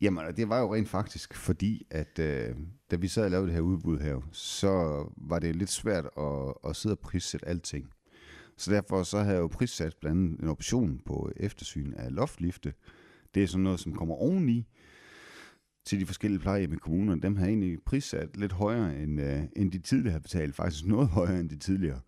[0.02, 2.56] Jamen, det var jo rent faktisk, fordi at øh,
[2.92, 6.54] da vi sad og lavede det her udbud her, så var det lidt svært at,
[6.70, 7.90] at sidde og prissætte alting.
[8.58, 12.74] Så derfor så havde jeg jo prissat blandt andet en option på eftersyn af loftlifte.
[13.36, 14.68] Det er sådan noget, som kommer oveni
[15.86, 17.22] til de forskellige plejehjem i kommunerne.
[17.22, 20.56] Dem har egentlig prissat lidt højere, end, øh, end de tidligere har betalt.
[20.56, 22.00] Faktisk noget højere end de tidligere.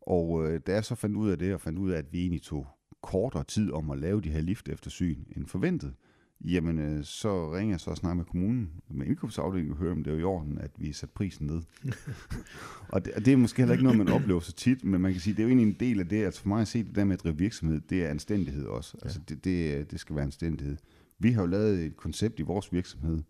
[0.00, 2.20] Og øh, da jeg så fandt ud af det, og fandt ud af, at vi
[2.20, 2.66] egentlig tog
[3.02, 5.94] kortere tid om at lave de her lift eftersyn end forventet,
[6.40, 10.04] jamen øh, så ringer jeg så og snakker med kommunen, med indkøbsafdelingen, og hører, om
[10.04, 11.62] det er i orden, at vi sat prisen ned.
[12.92, 15.12] og, det, og det er måske heller ikke noget, man oplever så tit, men man
[15.12, 16.84] kan sige, det er jo egentlig en del af det, at for mig at se
[16.84, 18.96] det der med at drive virksomhed, det er anstændighed også.
[19.00, 19.06] Ja.
[19.06, 20.76] Altså det, det, det skal være anstændighed.
[21.18, 23.22] Vi har jo lavet et koncept i vores virksomhed,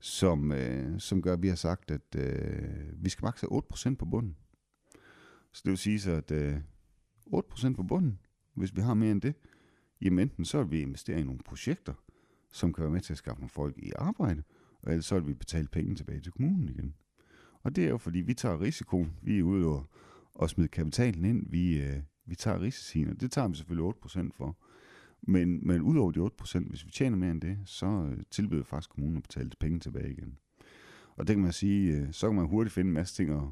[0.00, 4.04] som, øh, som gør, at vi har sagt, at øh, vi skal makse 8% på
[4.04, 4.36] bunden.
[5.52, 6.56] Så det vil sige så, at øh,
[7.34, 8.18] 8% på bunden,
[8.54, 9.34] hvis vi har mere end det,
[10.00, 11.94] jamen enten så vil vi investere i nogle projekter,
[12.52, 14.42] som kan være med til at skaffe nogle folk i arbejde,
[14.82, 16.94] og ellers så vil vi betale penge tilbage til kommunen igen.
[17.62, 19.12] Og det er jo fordi, vi tager risikoen.
[19.22, 19.86] Vi er ude og,
[20.34, 21.46] og smide kapitalen ind.
[21.50, 24.56] Vi, øh, vi tager risicien, og det tager vi selvfølgelig 8% for.
[25.22, 28.90] Men, men udover de 8%, hvis vi tjener mere end det, så øh, tilbyder faktisk
[28.90, 30.38] kommunen at betale penge tilbage igen.
[31.16, 33.42] Og det kan man sige, øh, så kan man hurtigt finde en masse ting at,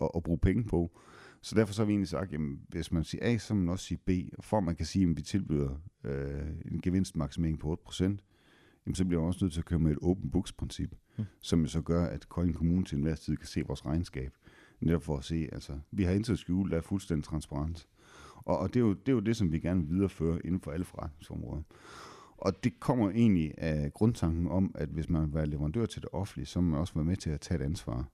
[0.00, 0.98] at, at bruge penge på.
[1.42, 3.68] Så derfor så har vi egentlig sagt, jamen, hvis man siger A, så må man
[3.68, 4.10] også sige B.
[4.38, 8.16] Og for at man kan sige, at vi tilbyder øh, en gevinstmaksimering på 8%,
[8.86, 11.24] jamen, så bliver man også nødt til at køre med et open books princip, mm.
[11.40, 14.32] som så gør, at Kolding Kommune til enhver tid kan se vores regnskab.
[14.80, 17.88] Netop for at se, altså, vi har intet skjule, der er fuldstændig transparent.
[18.36, 20.60] Og, og det, er jo, det er jo det, som vi gerne vil videreføre inden
[20.60, 21.62] for alle forretningsområder.
[22.36, 26.08] Og det kommer egentlig af grundtanken om, at hvis man vil være leverandør til det
[26.12, 28.08] offentlige, så må man også være med til at tage et ansvar.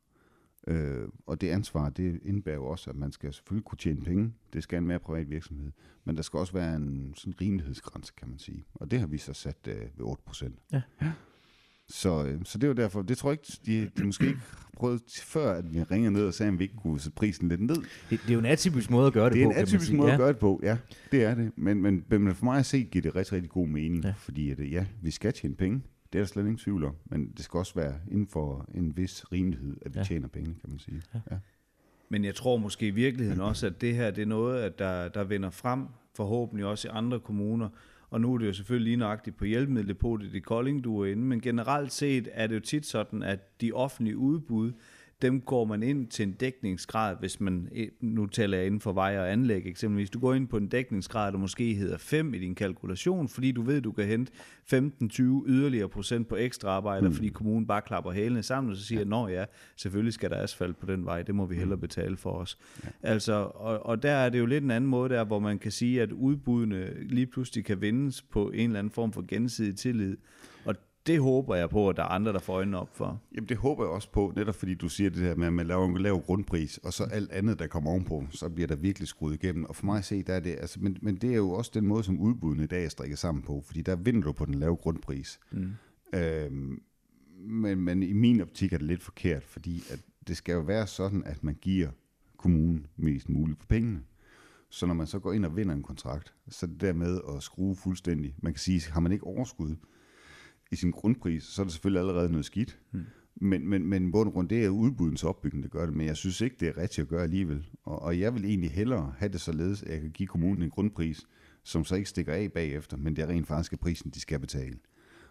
[0.66, 4.33] Øh, og det ansvar, det indebærer jo også, at man skal selvfølgelig kunne tjene penge.
[4.53, 5.70] Det skal en mere privat virksomhed.
[6.05, 8.64] Men der skal også være en sådan rimelighedsgrænse, kan man sige.
[8.75, 10.59] Og det har vi så sat øh, ved 8 procent.
[10.73, 10.83] Ja.
[11.03, 11.12] ja.
[11.88, 14.40] Så, øh, så det var derfor, det tror jeg ikke, de, de måske ikke
[14.77, 17.61] prøvet før, at vi ringer ned og sagde, at vi ikke kunne sætte prisen lidt
[17.61, 17.77] ned.
[17.77, 19.66] Det, det er jo en atypisk måde at gøre det, det på, Det er en
[19.66, 20.14] atypisk måde ja.
[20.14, 20.77] at gøre det på, ja.
[21.12, 21.53] Det er det.
[21.57, 24.05] Men, men, men for mig at se, giver det rigtig, rigtig god mening.
[24.05, 24.14] Ja.
[24.16, 25.83] Fordi at, ja, vi skal tjene penge.
[26.12, 26.96] Det er der slet ingen tvivl om.
[27.05, 30.05] Men det skal også være inden for en vis rimelighed, at vi ja.
[30.05, 31.03] tjener penge, kan man sige.
[31.14, 31.20] Ja.
[31.31, 31.37] Ja.
[32.09, 35.09] Men jeg tror måske i virkeligheden også, at det her det er noget, at der,
[35.09, 37.68] der vender frem, forhåbentlig også i andre kommuner.
[38.11, 41.23] Og nu er det jo selvfølgelig lige nøjagtigt på hjælpemiddeldepotet i Kolding, du er inde.
[41.23, 44.73] Men generelt set er det jo tit sådan, at de offentlige udbud,
[45.22, 47.68] dem går man ind til en dækningsgrad, hvis man,
[48.00, 51.33] nu taler jeg inden for vej og anlæg eksempelvis, du går ind på en dækningsgrad,
[51.33, 54.33] der måske hedder 5 i din kalkulation, fordi du ved, du kan hente
[54.74, 57.14] 15-20 yderligere procent på ekstra arbejde, mm.
[57.14, 59.44] fordi kommunen bare klapper hælene sammen, og så siger, at ja,
[59.76, 61.80] selvfølgelig skal der asfalt på den vej, det må vi hellere mm.
[61.80, 62.59] betale for os.
[62.85, 62.88] Ja.
[63.02, 65.72] Altså, og, og der er det jo lidt en anden måde der, hvor man kan
[65.72, 70.16] sige, at udbuddene lige pludselig kan vindes på en eller anden form for gensidig tillid,
[70.64, 70.74] og
[71.06, 73.22] det håber jeg på, at der er andre, der får øjnene op for.
[73.34, 75.66] Jamen det håber jeg også på, netop fordi du siger det her med, at man
[75.66, 79.08] laver en lav grundpris, og så alt andet, der kommer ovenpå, så bliver der virkelig
[79.08, 79.64] skruet igennem.
[79.64, 81.70] Og for mig at se, der er det, altså, men, men det er jo også
[81.74, 84.44] den måde, som udbuddene i dag er strikket sammen på, fordi der vinder du på
[84.44, 85.40] den lave grundpris.
[85.50, 85.72] Mm.
[86.14, 86.82] Øhm,
[87.38, 90.86] men, men i min optik er det lidt forkert, fordi at det skal jo være
[90.86, 91.90] sådan, at man giver
[92.36, 94.02] kommunen mest muligt for pengene.
[94.68, 97.76] Så når man så går ind og vinder en kontrakt, så det dermed at skrue
[97.76, 98.34] fuldstændig.
[98.38, 99.76] Man kan sige, har man ikke overskud,
[100.70, 102.78] i sin grundpris, så er det selvfølgelig allerede noget skidt.
[102.90, 103.04] Hmm.
[103.35, 105.94] Men, men, men bund grund, det er udbudens opbygning, der gør det.
[105.94, 107.66] Men jeg synes ikke, det er rigtigt at gøre alligevel.
[107.85, 110.70] Og, og jeg vil egentlig hellere have det således, at jeg kan give kommunen en
[110.70, 111.26] grundpris,
[111.64, 114.78] som så ikke stikker af bagefter, men det er rent faktisk prisen, de skal betale.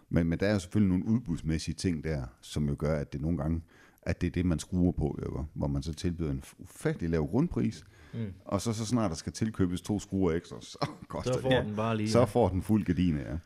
[0.08, 3.38] Men, men der er selvfølgelig nogle udbudsmæssige ting der, som jo gør, at det nogle
[3.38, 3.62] gange,
[4.02, 7.26] at det er det, man skruer på, jo, hvor man så tilbyder en ufattelig lav
[7.26, 7.99] grundpris, Mm.
[8.44, 11.64] Og så, så snart der skal tilkøbes to skruer ekstra, så koster så får det.
[11.64, 12.10] den bare lige.
[12.10, 13.30] Så får den fuld gardine, ja.
[13.30, 13.38] ja.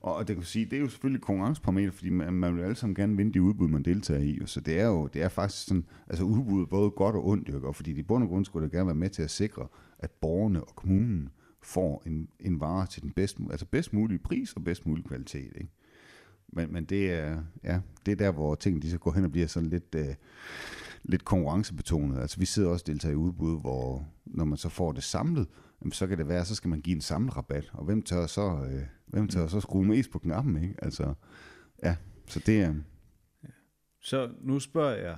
[0.00, 2.76] Og, og det kan sige, det er jo selvfølgelig konkurrenceparameter, fordi man, man vil alle
[2.76, 4.38] sammen gerne vinde de udbud, man deltager i.
[4.46, 7.72] Så det er jo det er faktisk sådan, altså udbuddet både godt og ondt, jo,
[7.72, 9.66] fordi i bund og grund skulle det gerne være med til at sikre,
[9.98, 11.28] at borgerne og kommunen
[11.62, 15.52] får en, en vare til den bedst, altså bedst mulige pris og bedst mulige kvalitet.
[15.54, 15.70] Ikke?
[16.52, 19.32] Men, men det, er, ja, det er der, hvor tingene de så går hen og
[19.32, 19.94] bliver sådan lidt...
[19.94, 20.14] Øh,
[21.02, 22.20] lidt konkurrencebetonet.
[22.20, 25.46] Altså vi sidder også og deltager i udbud, hvor når man så får det samlet,
[25.92, 27.70] så kan det være, så skal man give en samlet rabat.
[27.72, 30.74] Og hvem tør så, øh, hvem tør så skrue mest på knappen, ikke?
[30.82, 31.14] Altså,
[31.82, 32.74] ja, så det er...
[34.02, 35.16] Så nu spørger jeg,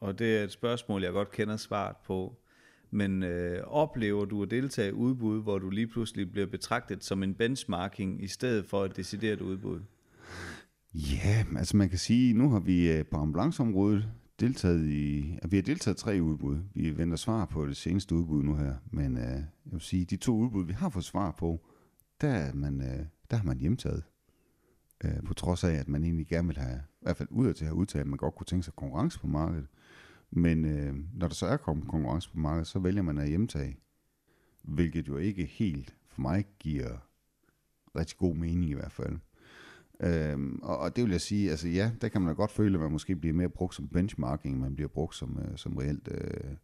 [0.00, 2.36] og det er et spørgsmål, jeg godt kender svaret på,
[2.90, 7.22] men øh, oplever du at deltage i udbud, hvor du lige pludselig bliver betragtet som
[7.22, 9.80] en benchmarking, i stedet for et decideret udbud?
[10.94, 14.08] Ja, altså man kan sige, nu har vi øh, på ambulanceområdet
[14.44, 16.58] deltaget i, at vi har deltaget tre udbud.
[16.74, 20.16] Vi venter svar på det seneste udbud nu her, men uh, jeg vil sige, de
[20.16, 21.66] to udbud, vi har fået svar på,
[22.20, 24.02] der, er man, uh, der har man hjemtaget.
[25.04, 27.64] Uh, på trods af, at man egentlig gerne vil have, i hvert fald ud til
[27.64, 29.66] at have udtalt, at man godt kunne tænke sig konkurrence på markedet.
[30.30, 33.76] Men uh, når der så er kommet konkurrence på markedet, så vælger man at hjemtage.
[34.62, 37.08] Hvilket jo ikke helt for mig giver
[37.96, 39.18] rigtig god mening i hvert fald.
[40.00, 42.74] Øhm, og, og det vil jeg sige, altså ja, der kan man da godt føle,
[42.74, 46.08] at man måske bliver mere brugt som benchmarking, man bliver brugt som, øh, som reelt,
[46.10, 46.56] øh,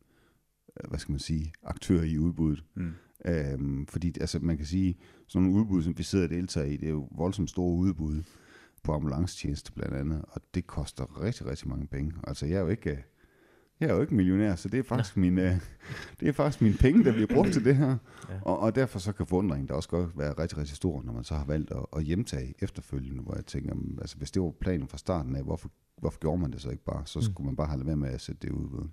[0.88, 2.64] hvad skal man sige, aktør i udbuddet.
[2.75, 2.93] Mm.
[3.25, 6.77] Øhm, fordi altså, man kan sige, sådan nogle udbud, som vi sidder og deltager i,
[6.77, 8.23] det er jo voldsomt store udbud
[8.83, 12.12] på ambulancetjeneste blandt andet, og det koster rigtig, rigtig mange penge.
[12.25, 13.05] Altså jeg er jo ikke,
[13.81, 15.57] jeg er jo ikke millionær, så det er faktisk, min, øh,
[16.21, 17.97] det er faktisk mine penge, der bliver brugt til det her.
[18.29, 18.35] Ja.
[18.43, 21.25] Og, og derfor så kan forundringen der også godt være rigtig, rigtig stor, når man
[21.25, 24.88] så har valgt at, at hjemtage efterfølgende, hvor jeg tænker, altså hvis det var planen
[24.88, 27.03] fra starten af, hvorfor, hvorfor gjorde man det så ikke bare?
[27.07, 27.23] Så mm.
[27.23, 28.88] skulle man bare have været med at sætte det ud.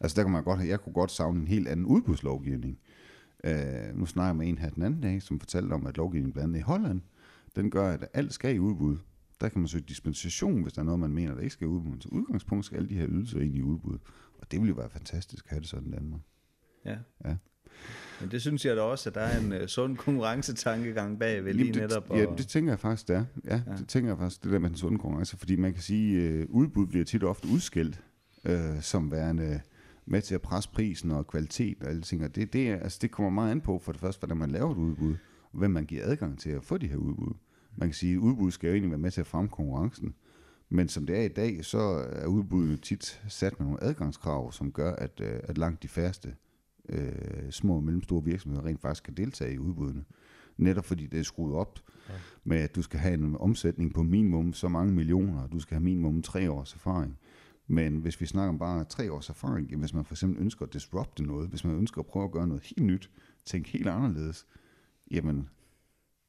[0.00, 2.78] Altså der kan man godt, jeg kunne godt savne en helt anden udbudslovgivning.
[3.44, 6.32] Uh, nu snakker jeg med en her den anden dag, som fortalte om, at lovgivningen
[6.32, 7.00] blandt andet i Holland,
[7.56, 8.96] den gør, at alt skal i udbud.
[9.40, 11.98] Der kan man søge dispensation, hvis der er noget, man mener, der ikke skal udbud.
[11.98, 13.98] Til udgangspunkt skal alle de her ydelser ind i udbud.
[14.38, 16.20] Og det ville jo være fantastisk at have det sådan i Danmark.
[16.84, 16.96] Ja.
[17.24, 17.36] Ja.
[18.20, 21.54] Men det synes jeg da også, at der er en uh, sund konkurrencetankegang bag ved
[21.54, 22.08] lige netop.
[22.08, 23.24] det, ja, det tænker jeg faktisk, det er.
[23.44, 23.76] Ja, Ja.
[23.76, 25.36] det tænker jeg faktisk, det der med den sunde konkurrence.
[25.36, 28.02] Fordi man kan sige, at udbud bliver tit og ofte udskilt
[28.44, 29.60] øh, som værende
[30.06, 32.24] med til at presse prisen og kvalitet og alle ting.
[32.24, 34.50] Og det, det, er, altså, det kommer meget an på for det første, hvordan man
[34.50, 35.14] laver et udbud,
[35.52, 37.34] og hvem man giver adgang til at få de her udbud.
[37.76, 40.14] Man kan sige, at udbud skal jo egentlig være med til at fremme konkurrencen.
[40.68, 41.78] Men som det er i dag, så
[42.12, 46.34] er udbuddet tit sat med nogle adgangskrav, som gør, at, øh, at langt de færreste
[46.88, 50.04] øh, små og mellemstore virksomheder rent faktisk kan deltage i udbuddene.
[50.56, 51.78] Netop fordi det er skruet op
[52.08, 52.14] ja.
[52.44, 55.74] med, at du skal have en omsætning på minimum så mange millioner, og du skal
[55.74, 57.18] have minimum tre års erfaring.
[57.66, 60.72] Men hvis vi snakker om bare tre års erfaring, hvis man for eksempel ønsker at
[60.72, 63.10] disrupte noget, hvis man ønsker at prøve at gøre noget helt nyt,
[63.44, 64.46] tænke helt anderledes,
[65.10, 65.48] jamen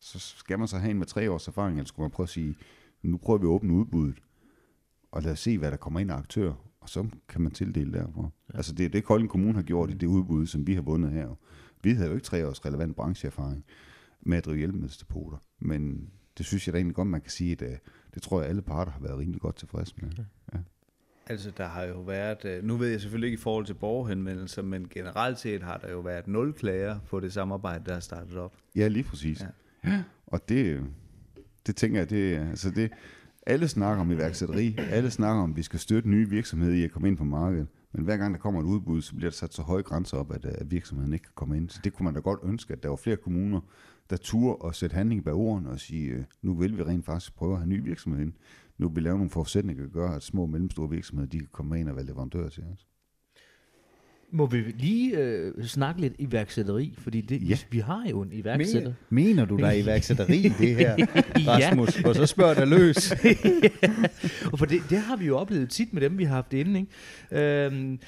[0.01, 2.29] så skal man så have en med tre års erfaring, eller skulle man prøve at
[2.29, 2.55] sige,
[3.03, 4.17] nu prøver vi at åbne udbuddet,
[5.11, 7.93] og lad os se, hvad der kommer ind af aktører, og så kan man tildele
[7.93, 8.29] derfra.
[8.53, 8.57] Ja.
[8.57, 11.11] Altså det er det, Kolding Kommune har gjort i det udbud, som vi har vundet
[11.11, 11.39] her.
[11.83, 13.65] Vi havde jo ikke tre års relevant brancheerfaring
[14.21, 17.61] med at drive hjælpemiddelsdepoter, men det synes jeg da egentlig godt, man kan sige, at
[17.61, 17.77] øh,
[18.13, 20.09] det tror jeg, alle parter har været rimelig godt tilfredse med.
[20.53, 20.59] Ja.
[21.27, 24.61] Altså, der har jo været, øh, nu ved jeg selvfølgelig ikke i forhold til borgerhenvendelser,
[24.61, 28.37] men generelt set har der jo været nul klager på det samarbejde, der er startet
[28.37, 28.53] op.
[28.75, 29.41] Ja, lige præcis.
[29.41, 29.47] Ja.
[29.85, 30.03] Ja.
[30.27, 30.83] Og det,
[31.67, 32.91] det tænker jeg, det, altså det,
[33.47, 36.91] alle snakker om iværksætteri, alle snakker om, at vi skal støtte nye virksomheder i at
[36.91, 37.67] komme ind på markedet.
[37.93, 40.31] Men hver gang der kommer et udbud, så bliver der sat så høje grænser op,
[40.31, 41.69] at, at virksomheden ikke kan komme ind.
[41.69, 43.61] Så det kunne man da godt ønske, at der var flere kommuner,
[44.09, 47.35] der turde at sætte handling bag ordene og sige, øh, nu vil vi rent faktisk
[47.35, 48.33] prøve at have ny virksomhed ind.
[48.77, 51.47] Nu vil vi lave nogle forudsætninger, der gør, at små og mellemstore virksomheder, de kan
[51.51, 52.87] komme ind og være leverandører til os.
[54.33, 57.57] Må vi lige øh, snakke lidt iværksætteri, fordi det, Ja.
[57.71, 58.93] vi har jo en iværksætter.
[59.09, 61.05] mener du, der er iværksætteri i det her, Ja.
[61.47, 62.03] Rasmus?
[62.03, 63.11] Og så spørger der løs.
[64.51, 66.79] Og for det, det har vi jo oplevet tit med dem, vi har haft inde.
[67.31, 67.65] Ikke?
[67.65, 67.99] Øhm,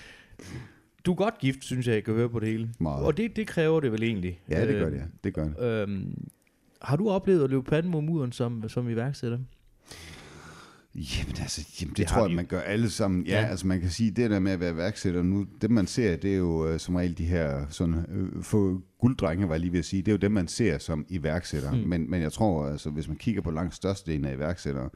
[1.06, 2.70] du er godt gift, synes jeg, jeg kan høre på det hele.
[2.80, 3.06] Meget.
[3.06, 4.40] Og det, det kræver det vel egentlig.
[4.50, 5.04] Ja, det gør det, Øhm, ja.
[5.24, 5.64] Det gør det.
[5.90, 6.28] Øhm,
[6.82, 9.38] har du oplevet at løbe panden mod muren som, som iværksætter?
[10.96, 13.26] Jamen altså, jamen, det, Det tror jeg, man gør alle sammen.
[13.26, 13.48] Ja, Ja.
[13.48, 16.34] altså man kan sige, det der med at være værksætter nu, det man ser, det
[16.34, 19.80] er jo øh, som regel de her sådan, øh, få gulddrenge, var jeg lige ved
[19.80, 21.72] at sige, det er jo dem, man ser som iværksætter.
[21.72, 21.78] Mm.
[21.78, 24.90] Men, men jeg tror, altså, hvis man kigger på langt størstedelen af iværksættere,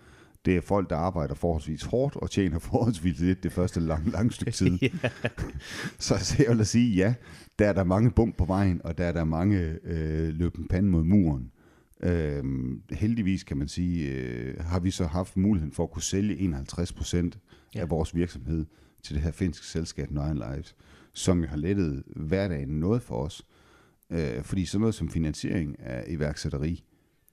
[0.45, 4.33] det er folk, der arbejder forholdsvis hårdt og tjener forholdsvis lidt det første lang, lang
[4.33, 4.79] stykke tid.
[5.99, 7.13] Så altså, jeg vil sige, ja,
[7.59, 10.89] der er der mange bump på vejen, og der er der mange øh, løben pande
[10.89, 11.51] mod muren.
[12.03, 16.37] Øhm, heldigvis kan man sige, øh, har vi så haft muligheden for at kunne sælge
[16.37, 17.39] 51 procent
[17.75, 17.79] Ja.
[17.81, 18.65] af vores virksomhed
[19.03, 20.75] til det her finske selskab Nine Lives,
[21.13, 23.45] som jo har lettet hverdagen noget for os.
[24.09, 26.83] Øh, fordi sådan noget som finansiering af iværksætteri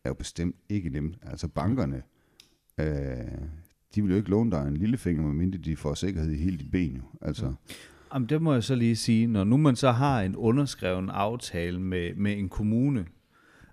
[0.04, 1.18] er jo bestemt ikke nemt.
[1.22, 2.02] Altså bankerne,
[2.80, 2.86] øh,
[3.94, 6.70] de vil jo ikke låne dig en lillefinger, medmindre de får sikkerhed i hele dit
[6.70, 6.96] ben.
[6.96, 7.02] Jo.
[7.22, 7.52] Altså,
[8.14, 9.26] Jamen, det må jeg så lige sige.
[9.26, 13.06] Når nu man så har en underskreven aftale med, med en kommune,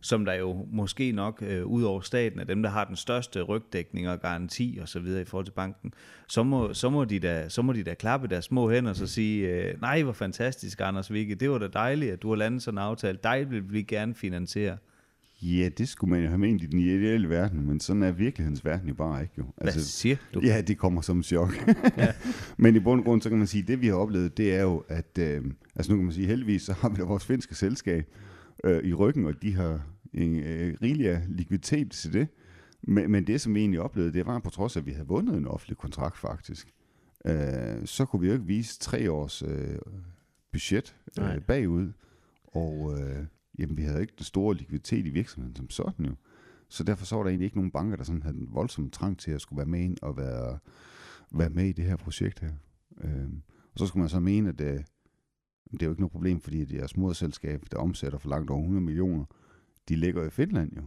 [0.02, 3.42] som der jo måske nok, øh, ud over staten, er dem, der har den største
[3.42, 5.94] rygdækning og garanti og så videre i forhold til banken,
[6.28, 8.96] så må, så må, de, da, så må de da klappe deres små hænder og
[8.96, 12.36] så sige, øh, nej, hvor fantastisk, Anders Vikke, det var da dejligt, at du har
[12.36, 13.18] landet sådan en aftale.
[13.24, 14.78] Dig vil vi gerne finansiere.
[15.42, 18.66] ja, det skulle man jo have ment i den ideelle verden, men sådan er virkelighedens
[18.66, 19.34] verden jo bare ikke.
[19.38, 19.44] Jo.
[19.58, 20.42] Hvad siger du?
[20.44, 21.68] Ja, det kommer som chok.
[21.98, 22.14] ja.
[22.58, 24.56] Men i bund og grund, så kan man sige, at det vi har oplevet, det
[24.56, 25.42] er jo, at øh,
[25.76, 28.06] altså nu kan man sige, heldigvis, så har vi da vores finske selskab
[28.64, 32.28] øh, i ryggen, og de har en øh, rigelig af likviditet til det.
[32.84, 35.08] Men, men det, som vi egentlig oplevede, det var på trods af, at vi havde
[35.08, 36.74] vundet en offentlig kontrakt faktisk,
[37.26, 39.80] øh, så kunne vi jo ikke vise tre års øh,
[40.52, 41.36] budget Nej.
[41.36, 41.92] øh, bagud,
[42.44, 43.26] og øh,
[43.60, 46.16] jamen, vi havde ikke den store likviditet i virksomheden som sådan jo.
[46.70, 49.20] Så derfor så var der egentlig ikke nogen banker, der sådan havde en voldsom trang
[49.20, 50.60] til at skulle være med ind og være,
[51.32, 52.52] være med i det her projekt her.
[53.04, 53.42] Øhm,
[53.74, 54.86] og så skulle man så mene, at det,
[55.72, 58.86] det er jo ikke noget problem, fordi deres moderselskab, der omsætter for langt over 100
[58.86, 59.26] millioner,
[59.90, 60.82] de ligger i Finland jo.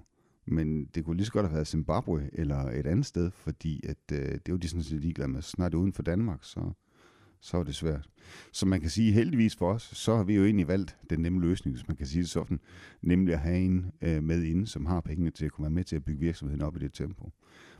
[0.46, 3.96] Men det kunne lige så godt have været Zimbabwe eller et andet sted, fordi at,
[4.12, 5.42] øh, det er jo de sådan set ligeglade med.
[5.42, 6.72] Snart uden for Danmark, så,
[7.40, 8.08] så er det svært.
[8.52, 11.40] Så man kan sige, heldigvis for os, så har vi jo egentlig valgt den nemme
[11.40, 12.60] løsning, hvis man kan sige det sådan,
[13.02, 15.84] nemlig at have en øh, med inde, som har pengene til at kunne være med
[15.84, 17.32] til at bygge virksomheden op i det tempo.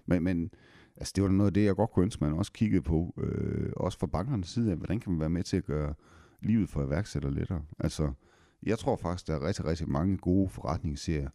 [0.07, 0.51] Men, men
[0.97, 3.15] altså, det var da noget af det, jeg godt kunne ønske, man også kiggede på,
[3.17, 5.95] øh, også fra bankernes side af, hvordan kan man være med til at gøre
[6.45, 7.63] livet for iværksættere lettere.
[7.79, 8.13] Altså,
[8.63, 11.29] jeg tror faktisk, der er rigtig, rigtig mange gode forretningsserier,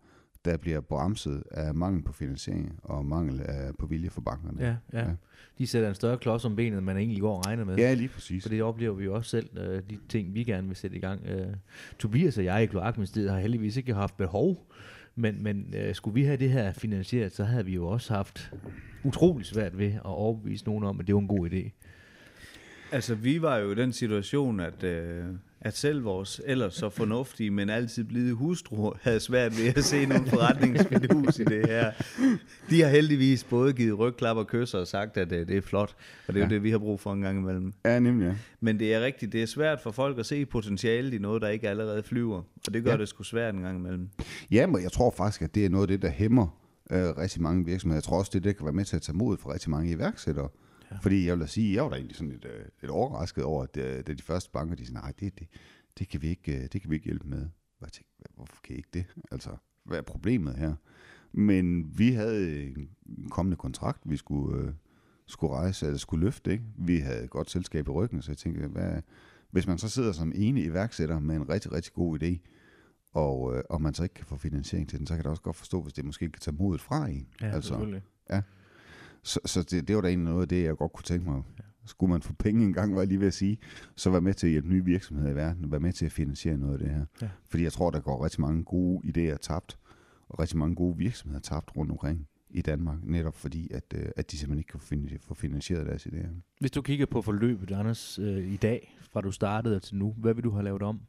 [0.46, 4.64] der bliver bremset af mangel på finansiering og mangel af, på vilje for bankerne.
[4.64, 5.08] Ja, ja.
[5.08, 5.14] Ja.
[5.58, 7.78] De sætter en større klods om benet, end man egentlig går og regner med.
[7.78, 8.44] ja lige præcis.
[8.44, 11.00] For det oplever vi jo også selv, øh, de ting, vi gerne vil sætte i
[11.00, 11.26] gang.
[11.26, 11.48] Øh,
[12.00, 14.68] Tobias og jeg i Kloakministeriet har heldigvis ikke haft behov,
[15.16, 18.52] Men, men øh, skulle vi have det her finansieret, så havde vi jo også haft
[19.04, 21.70] utrolig svært ved at overbevise nogen om, at det var en god idé.
[22.92, 25.24] Altså, vi var jo i den situation, at, øh,
[25.62, 30.06] at selv vores ellers så fornuftige, men altid blide hustru havde svært ved at se
[30.06, 31.92] nogen forretningsfidus i det her.
[32.70, 35.96] De har heldigvis både givet rygklap og kysser og sagt, at øh, det er flot,
[36.28, 36.50] og det er ja.
[36.50, 37.74] jo det, vi har brug for en gang imellem.
[37.86, 38.36] Ja, nemlig, ja.
[38.62, 41.48] Men det er rigtigt, det er svært for folk at se potentialet i noget, der
[41.48, 42.98] ikke allerede flyver, og det gør Ja.
[42.98, 44.10] det sgu svært en gang imellem.
[44.52, 46.48] Ja, men jeg tror faktisk, at det er noget af det, der hæmmer
[46.92, 47.98] øh, rigtig mange virksomheder.
[47.98, 49.92] Jeg tror også, det, det kan være med til at tage mod for rigtig mange
[49.92, 50.50] iværksættere.
[50.92, 50.98] Ja.
[50.98, 53.64] Fordi jeg vil da sige, jeg var da egentlig sådan lidt, øh, lidt overrasket over,
[53.64, 55.48] at øh, da de første banker, de sagde, nej, det, det,
[56.00, 57.48] det, kan vi ikke, øh, det kan vi ikke hjælpe med.
[57.82, 59.06] Jeg tænkte, "Hvad- hvorfor kan I ikke det?
[59.32, 59.50] Altså,
[59.86, 60.76] hvad er problemet her?
[61.32, 62.64] Men vi havde
[63.06, 64.74] en kommende kontrakt, vi skulle, øh,
[65.26, 66.64] skulle rejse, eller skulle løfte, ikke?
[66.78, 69.02] Vi havde et godt selskab i ryggen, så jeg tænkte, hvad,
[69.52, 72.38] hvis man så sidder som enig iværksætter med en rigtig, rigtig god idé,
[73.14, 75.30] og, øh, og man så ikke kan få finansiering til den, så kan jeg da
[75.30, 77.28] også godt forstå, hvis det måske kan tage modet fra en.
[77.62, 78.02] selvfølgelig.
[79.24, 81.44] Så, så det, det var da egentlig noget af det, jeg godt kunne tænke mig.
[81.86, 83.58] Skulle man få penge engang, var jeg lige ved at sige,
[83.96, 86.58] så være med til at hjælpe nye virksomheder i verden, være med til at finansiere
[86.58, 87.06] noget af det her.
[87.22, 87.30] Ja.
[87.50, 89.80] Fordi jeg tror, der går rigtig mange gode idéer tabt,
[90.30, 94.32] og rigtig mange gode virksomheder tabt rundt omkring i Danmark, netop fordi, at, øh, at
[94.32, 96.28] de simpelthen ikke kan få finansieret deres idéer.
[96.60, 100.34] Hvis du kigger på forløbet, Anders, øh, i dag, fra du startede til nu, hvad
[100.34, 101.02] vil du have lavet om?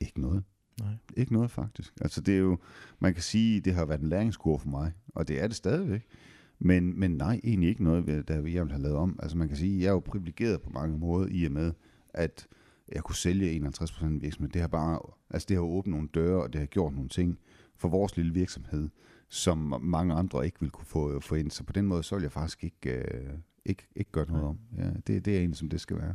[0.00, 0.44] Ikke noget.
[0.80, 0.94] Nej.
[1.16, 1.92] Ikke noget faktisk.
[2.00, 2.58] Altså det er jo,
[2.98, 6.06] man kan sige, det har været en læringskurve for mig, og det er det stadigvæk.
[6.58, 9.18] Men, men nej, egentlig ikke noget, der jeg vil have lavet om.
[9.22, 11.72] Altså man kan sige, jeg er jo privilegeret på mange måder i og med,
[12.14, 12.46] at
[12.92, 14.54] jeg kunne sælge 51% af virksomheden.
[14.54, 14.98] Det har bare,
[15.30, 17.38] altså det har åbnet nogle døre, og det har gjort nogle ting
[17.76, 18.88] for vores lille virksomhed,
[19.28, 21.50] som mange andre ikke vil kunne få, få ind.
[21.50, 23.30] Så på den måde, så vil jeg faktisk ikke, øh,
[23.64, 24.58] ikke, ikke gøre noget om.
[24.76, 26.14] Ja, det, det er egentlig, som det skal være.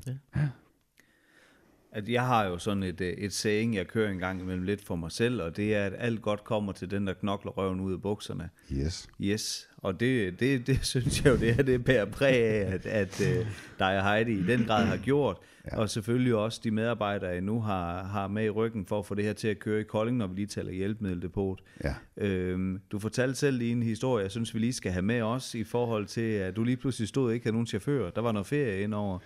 [1.96, 4.86] At jeg har jo sådan et, øh, et saying, jeg kører en gang imellem lidt
[4.86, 7.80] for mig selv, og det er, at alt godt kommer til den, der knokler røven
[7.80, 8.50] ud af bukserne.
[8.72, 9.08] Yes.
[9.22, 12.86] Yes, og det, det, det synes jeg jo, det er det bærer præg af, at,
[12.86, 13.48] at uh,
[13.80, 15.38] dig og Heidi i den grad har gjort.
[15.72, 15.78] Ja.
[15.78, 19.16] Og selvfølgelig også de medarbejdere, jeg nu har, har med i ryggen for at få
[19.16, 21.62] det her til at køre i Kolding, når vi lige taler hjælpemiddeldepot.
[21.84, 21.94] Ja.
[22.18, 25.56] Øhm, du fortalte selv lige en historie, jeg synes, vi lige skal have med os
[25.56, 28.10] i forhold til, at du lige pludselig stod og ikke havde nogen chauffør.
[28.10, 29.20] Der var noget ferie indover.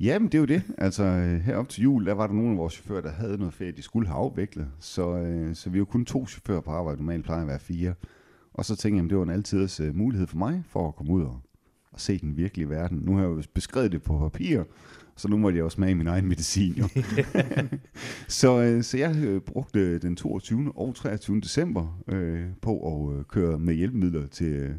[0.00, 0.62] Jamen, det er jo det.
[0.78, 3.38] Altså, øh, her op til jul, der var der nogle af vores chauffører, der havde
[3.38, 4.68] noget ferie, de skulle have afviklet.
[4.80, 6.98] Så, øh, så vi jo kun to chauffører på arbejde.
[6.98, 7.94] Normalt plejer at være fire.
[8.54, 10.96] Og så tænkte jeg, at det var en altidens øh, mulighed for mig for at
[10.96, 11.40] komme ud og,
[11.92, 12.98] og se den virkelige verden.
[12.98, 14.62] Nu har jeg jo beskrevet det på papir,
[15.16, 16.72] så nu måtte jeg også smage min egen medicin.
[16.72, 16.88] Jo.
[18.28, 20.72] så, øh, så jeg øh, brugte den 22.
[20.76, 21.40] og 23.
[21.40, 24.74] december øh, på at øh, køre med hjælpemidler til, øh,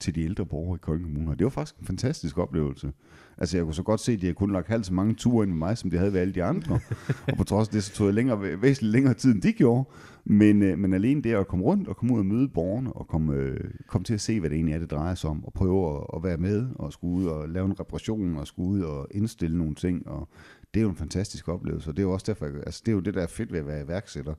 [0.00, 1.30] til de ældre borgere i Kolding Kommune.
[1.30, 2.92] Og det var faktisk en fantastisk oplevelse.
[3.40, 5.44] Altså jeg kunne så godt se, at de havde kun lagt halvt så mange ture
[5.44, 6.80] ind med mig, som de havde ved alle de andre.
[7.28, 9.88] og på trods af det, så tog jeg længere, væsentligt længere tid, end de gjorde.
[10.24, 13.08] Men, øh, men alene det at komme rundt og komme ud og møde borgerne, og
[13.08, 15.52] komme, øh, komme til at se, hvad det egentlig er, det drejer sig om, og
[15.52, 18.80] prøve at, at være med, og skulle ud og lave en reparation, og skulle ud
[18.80, 20.28] og indstille nogle ting, og
[20.74, 22.92] det er jo en fantastisk oplevelse, og det er jo også derfor, jeg- altså det
[22.92, 24.34] er jo det, der er fedt ved at være iværksætter.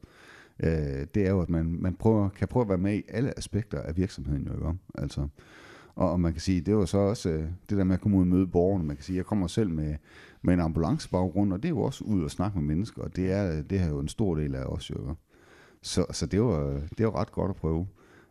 [0.63, 0.69] Øh,
[1.15, 3.81] det er jo, at man, man prøver, kan prøve at være med i alle aspekter
[3.81, 4.79] af virksomheden, jo, ikke om?
[4.95, 5.27] Altså,
[5.95, 8.17] og, og man kan sige, det var så også øh, det der med at komme
[8.17, 8.83] ud og møde borgerne.
[8.83, 9.95] Man kan sige, jeg kommer selv med,
[10.41, 13.31] med en ambulancebaggrund, og det er jo også ud og snakke med mennesker, og det
[13.31, 15.15] er, det er jo en stor del af os, jo.
[15.81, 17.87] Så, så det var, det var ret godt at prøve.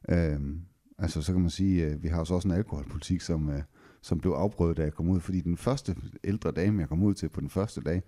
[0.08, 0.60] Øhm,
[0.98, 3.62] altså, så kan man sige, øh, vi har så også en alkoholpolitik, som, øh,
[4.02, 5.20] som blev afprøvet, da jeg kom ud.
[5.20, 8.02] Fordi den første ældre dame, jeg kom ud til på den første dag,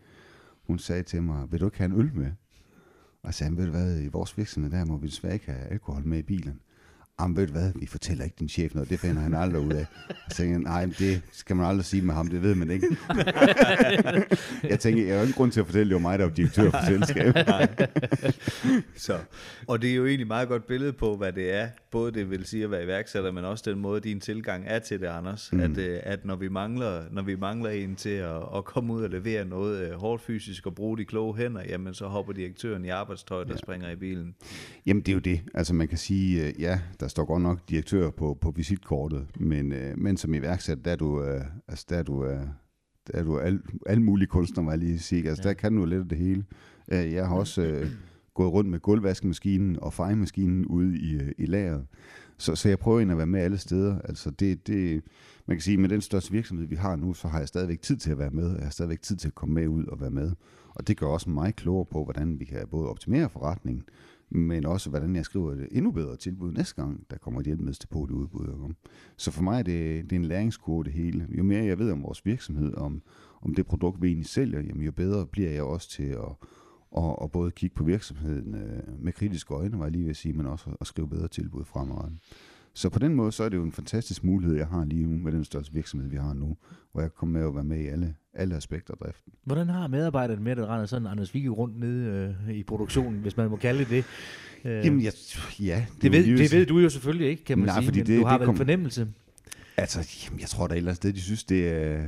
[0.67, 2.31] hun sagde til mig, vil du ikke have en øl med?
[3.23, 5.67] Og jeg sagde, ved du hvad, i vores virksomhed, der må vi desværre ikke have
[5.67, 6.61] alkohol med i bilen.
[7.23, 9.73] Jamen ved du hvad, vi fortæller ikke din chef noget, det finder han aldrig ud
[9.73, 9.87] af.
[10.09, 12.87] Jeg tænkte, nej, det skal man aldrig sige med ham, det ved man ikke.
[14.73, 16.71] jeg tænkte, jeg har ingen grund til at fortælle, det var mig, der var direktør
[16.71, 17.47] for selskabet.
[19.07, 19.19] Så,
[19.67, 21.69] og det er jo egentlig et meget godt billede på, hvad det er.
[21.91, 25.01] Både det vil sige at være iværksætter, men også den måde, din tilgang er til
[25.01, 25.53] det, Anders.
[25.53, 25.61] Mm.
[25.61, 29.03] At, øh, at når vi mangler, når vi mangler en til at, at komme ud
[29.03, 32.85] og levere noget øh, hårdt fysisk og bruge de kloge hænder, jamen så hopper direktøren
[32.85, 33.57] i arbejdstøj, der ja.
[33.57, 34.35] springer i bilen.
[34.87, 35.41] Jamen det er jo det.
[35.55, 39.73] Altså man kan sige, øh, ja, der står godt nok direktør på, på visitkortet, men,
[39.73, 42.41] øh, men som iværksætter, der er du, øh, altså der er du, øh,
[43.07, 45.29] der er du al, alle mulige kunstnere, var jeg lige sige.
[45.29, 45.49] Altså ja.
[45.49, 46.45] der kan du lidt af det hele.
[46.93, 47.87] Øh, jeg har også øh,
[48.35, 51.87] gået rundt med gulvvaskemaskinen og fejemaskinen ude i, øh, i lageret.
[52.39, 53.99] Så, så jeg prøver egentlig at være med alle steder.
[53.99, 55.03] Altså det, det,
[55.47, 57.97] man kan sige, med den største virksomhed, vi har nu, så har jeg stadigvæk tid
[57.97, 58.55] til at være med.
[58.55, 60.33] Jeg har stadigvæk tid til at komme med ud og være med.
[60.69, 63.85] Og det gør også mig klogere på, hvordan vi kan både optimere forretningen,
[64.35, 68.11] men også hvordan jeg skriver et endnu bedre tilbud næste gang, der kommer et hjælpemiddelsdepot
[68.11, 68.75] i udbud.
[69.17, 71.27] Så for mig er det, det er en læringskurve det hele.
[71.39, 73.03] Jo mere jeg ved om vores virksomhed, om,
[73.43, 76.19] om det produkt, vi egentlig sælger, jamen jo bedre bliver jeg også til at,
[76.97, 80.17] at, og både kigge på virksomheden øh, med kritiske øjne, var jeg lige ved at
[80.17, 82.19] sige, men også at skrive bedre tilbud fremadrettet.
[82.75, 85.19] Så på den måde, så er det jo en fantastisk mulighed, jeg har lige nu
[85.19, 86.57] med den største virksomhed, vi har nu,
[86.93, 89.33] hvor jeg kommer med at være med i alle, alle aspekter af driften.
[89.45, 93.37] Hvordan har medarbejderne med, at render sådan Anders Vigge rundt nede øh, i produktionen, hvis
[93.37, 94.05] man må kalde det?
[94.65, 95.13] Øh, Jamen, jeg,
[95.61, 95.87] ja.
[95.95, 98.07] Det, det, ved, det ved du jo selvfølgelig ikke, kan man Nej, sige, fordi men
[98.07, 99.09] det, du har det vel kom, en fornemmelse?
[99.77, 102.05] Altså, jamen, jeg tror da et eller andet sted, de synes, det er...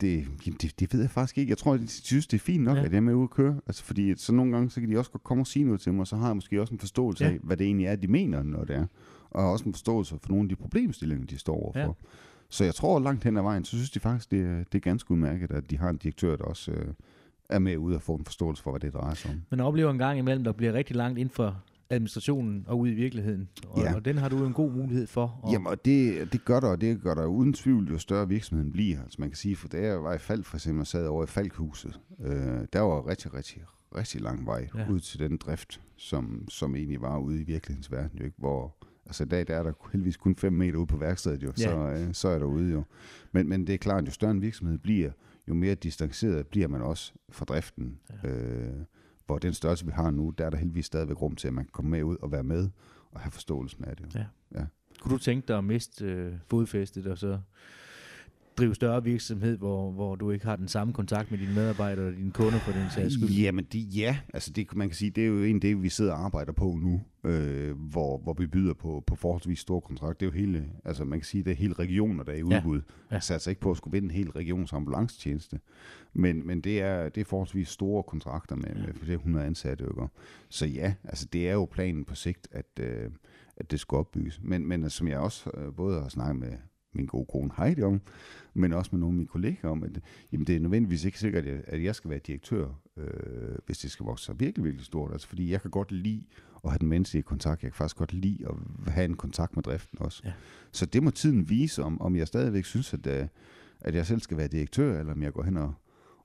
[0.00, 1.50] Det, jamen, det, det ved jeg faktisk ikke.
[1.50, 2.84] Jeg tror, de synes, det er fint nok, ja.
[2.84, 3.60] at jeg er med ude at køre.
[3.66, 5.92] Altså, fordi så nogle gange, så kan de også godt komme og sige noget til
[5.92, 7.30] mig, og så har jeg måske også en forståelse ja.
[7.30, 8.86] af, hvad det egentlig er, de mener, når det er.
[9.36, 11.80] Og også en forståelse for nogle af de problemstillinger, de står overfor.
[11.80, 12.08] Ja.
[12.48, 14.78] Så jeg tror, langt hen ad vejen, så synes de faktisk, det er, det er
[14.78, 16.94] ganske udmærket, at de har en direktør, der også øh,
[17.50, 19.42] er med ude og få en forståelse for, hvad det drejer sig om.
[19.50, 22.94] Men oplever en gang imellem, der bliver rigtig langt inden for administrationen og ud i
[22.94, 23.48] virkeligheden.
[23.68, 23.94] Og, ja.
[23.94, 25.40] og den har du en god mulighed for.
[25.42, 28.28] Og Jamen, og det, det gør der, og det gør der uden tvivl, jo større
[28.28, 29.02] virksomheden bliver.
[29.02, 31.24] Altså man kan sige, for da jeg var i Falk for eksempel, og sad over
[31.24, 33.62] i Falkhuset, øh, der var rigtig, rigtig,
[33.96, 34.88] rigtig lang vej ja.
[34.90, 38.36] ud til den drift, som, som egentlig var ude i virkelighedens verden, jo ikke?
[38.38, 38.76] hvor
[39.06, 41.62] Altså i dag der er der heldigvis kun 5 meter ude på værkstedet jo, ja.
[41.62, 42.82] så, øh, så er der ude jo.
[43.32, 45.10] Men, men det er klart, jo større en virksomhed bliver,
[45.48, 47.98] jo mere distanceret bliver man også fra driften.
[48.24, 48.28] Ja.
[48.28, 48.74] Øh,
[49.26, 51.64] hvor den størrelse, vi har nu, der er der heldigvis stadigvæk rum til, at man
[51.64, 52.68] kan komme med ud og være med
[53.10, 54.14] og have forståelsen af det.
[54.14, 54.24] Ja.
[54.60, 54.64] ja.
[55.00, 57.38] Kunne du tænke dig at miste øh, fodfæstet og så
[58.58, 62.12] drive større virksomhed, hvor, hvor du ikke har den samme kontakt med dine medarbejdere og
[62.12, 63.28] dine kunder for den sags skyld?
[63.28, 64.18] Jamen, det, ja.
[64.34, 66.78] Altså, det, man kan sige, det er jo en det, vi sidder og arbejder på
[66.82, 67.00] nu,
[67.30, 70.14] øh, hvor, hvor vi byder på, på forholdsvis store kontrakter.
[70.14, 72.42] Det er jo hele, altså man kan sige, det er hele regioner, der er i
[72.42, 72.80] udbud.
[73.10, 73.14] Ja.
[73.16, 73.16] Ja.
[73.16, 75.60] Altså ikke på at skulle vinde en hel regions ambulancetjeneste.
[76.14, 78.86] Men, men det, er, det er forholdsvis store kontrakter med, ja.
[78.86, 79.84] med flere 100 ansatte.
[79.84, 80.08] Ikke?
[80.48, 83.10] Så ja, altså det er jo planen på sigt, at, øh,
[83.56, 84.40] at det skal opbygges.
[84.42, 86.52] Men, men som jeg også øh, både har snakket med
[86.96, 88.00] min gode kone Heidi om,
[88.54, 90.00] men også med nogle af mine kolleger om, at
[90.32, 94.06] jamen, det er nødvendigvis ikke sikkert, at jeg skal være direktør, øh, hvis det skal
[94.06, 95.12] vokse sig virkelig, virkelig stort.
[95.12, 96.22] Altså, fordi jeg kan godt lide
[96.64, 97.62] at have den menneskelige kontakt.
[97.62, 100.22] Jeg kan faktisk godt lide at have en kontakt med driften også.
[100.24, 100.32] Ja.
[100.72, 103.26] Så det må tiden vise, om, om jeg stadigvæk synes, at, øh,
[103.80, 105.74] at jeg selv skal være direktør, eller om jeg går hen og,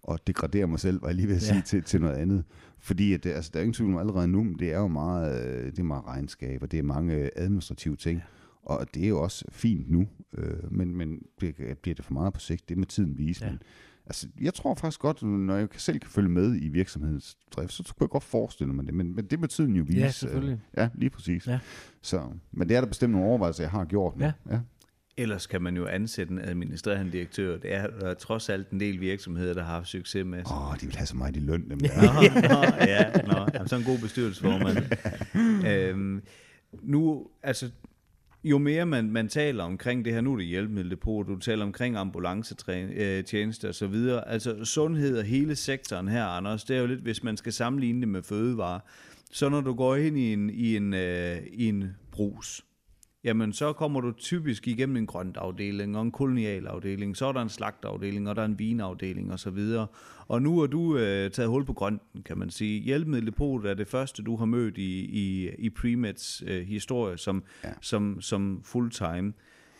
[0.03, 1.61] og degraderer mig selv, var jeg lige ved at sige, ja.
[1.61, 2.43] til, til noget andet.
[2.79, 4.87] Fordi at det, altså, der er ingen tvivl om allerede nu, men det er jo
[4.87, 8.17] meget, øh, det er meget regnskab, og det er mange administrative ting.
[8.17, 8.23] Ja
[8.63, 10.07] og det er jo også fint nu,
[10.37, 13.45] øh, men, men bliver, bliver det for meget på sigt, det er med tiden vise.
[13.45, 13.51] Ja.
[13.51, 13.61] Men,
[14.05, 17.83] altså, jeg tror faktisk godt, når jeg selv kan følge med i virksomhedens drift, så
[17.83, 19.99] kunne jeg godt forestille mig det, men, men det med tiden jo vise.
[19.99, 20.53] Ja, selvfølgelig.
[20.53, 21.47] Øh, ja, lige præcis.
[21.47, 21.59] Ja.
[22.01, 24.25] Så, men det er der bestemt nogle overvejelser, jeg har gjort nu.
[24.25, 24.31] Ja.
[24.49, 24.59] ja.
[25.17, 27.57] Ellers kan man jo ansætte en administrerende direktør.
[27.57, 30.39] Det er der er trods alt en del virksomheder, der har haft succes med.
[30.45, 32.01] Åh, oh, de vil have så meget i løn, dem der.
[32.01, 33.47] nå, nå, ja, nå.
[33.53, 34.77] Jamen, så en god bestyrelsesformand.
[35.71, 36.21] øhm,
[36.81, 37.71] nu, altså,
[38.43, 41.97] jo mere man, man taler omkring det her, nu er det hjælpemiddeldepot, du taler omkring
[41.97, 47.01] ambulancetjeneste og så videre, altså sundhed og hele sektoren her, Anders, det er jo lidt,
[47.01, 48.79] hvis man skal sammenligne det med fødevare,
[49.31, 52.65] så når du går ind i en, i en, øh, i en brus,
[53.23, 57.49] jamen så kommer du typisk igennem en grøntafdeling og en kolonialafdeling, så er der en
[57.49, 59.57] slagtafdeling, og der er en vinafdeling osv.
[59.77, 59.87] Og,
[60.27, 62.81] og nu er du øh, taget hul på grønten, kan man sige.
[62.81, 67.69] Hjælpemiddeldepot er det første, du har mødt i, i, i Premeds øh, historie som, ja.
[67.81, 69.33] som, som fulltime.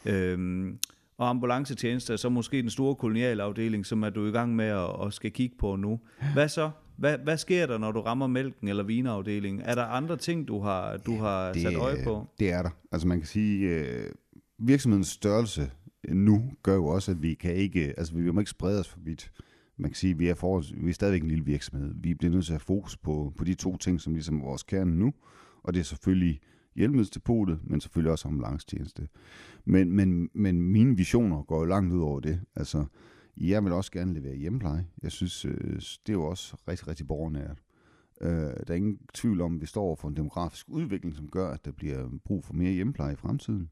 [0.05, 0.77] Øhm,
[1.17, 5.05] og ambulancetjenester er så måske den store kolonialafdeling, som er du i gang med at,
[5.05, 5.99] at skal kigge på nu.
[6.33, 6.71] Hvad så?
[7.01, 9.61] Hvad, hvad sker der, når du rammer mælken eller vinafdelingen?
[9.61, 12.27] Er der andre ting, du har, du har det, sat øje på?
[12.39, 12.69] Det er der.
[12.91, 14.11] Altså man kan sige, øh,
[14.59, 15.71] virksomhedens størrelse
[16.09, 18.99] nu gør jo også, at vi kan ikke, altså vi må ikke sprede os for
[19.03, 19.31] vidt.
[19.77, 21.93] Man kan sige, at vi er, for, vi er stadigvæk en lille virksomhed.
[21.95, 24.45] Vi bliver nødt til at have fokus på, på de to ting, som ligesom er
[24.45, 25.13] vores kerne nu.
[25.63, 26.39] Og det er selvfølgelig
[26.75, 29.07] hjælpemiddelsdepotet, men selvfølgelig også ambulancetjeneste.
[29.65, 32.39] Men, men, men mine visioner går jo langt ud over det.
[32.55, 32.85] Altså,
[33.49, 34.87] jeg vil også gerne levere hjemmepleje.
[35.03, 37.61] Jeg synes, øh, det er jo også rigtig, rigtig borgernært.
[38.21, 41.49] Øh, der er ingen tvivl om, at vi står for en demografisk udvikling, som gør,
[41.49, 43.69] at der bliver brug for mere hjemmepleje i fremtiden.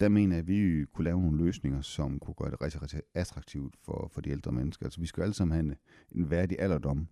[0.00, 3.00] Der mener jeg, at vi kunne lave nogle løsninger, som kunne gøre det rigtig, rigtig
[3.14, 4.86] attraktivt for, for de ældre mennesker.
[4.86, 5.74] Altså, vi skal alle sammen have en,
[6.20, 7.08] en værdig alderdom,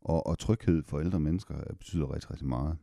[0.00, 2.76] og, og tryghed for ældre mennesker øh, betyder rigtig, rigtig meget.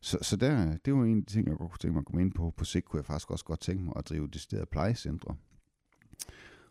[0.00, 2.06] Så, så der, det var en af de ting, jeg godt kunne tænke mig at
[2.06, 2.54] komme ind på.
[2.56, 5.36] På sigt kunne jeg faktisk også godt tænke mig at drive deciderede plejecentre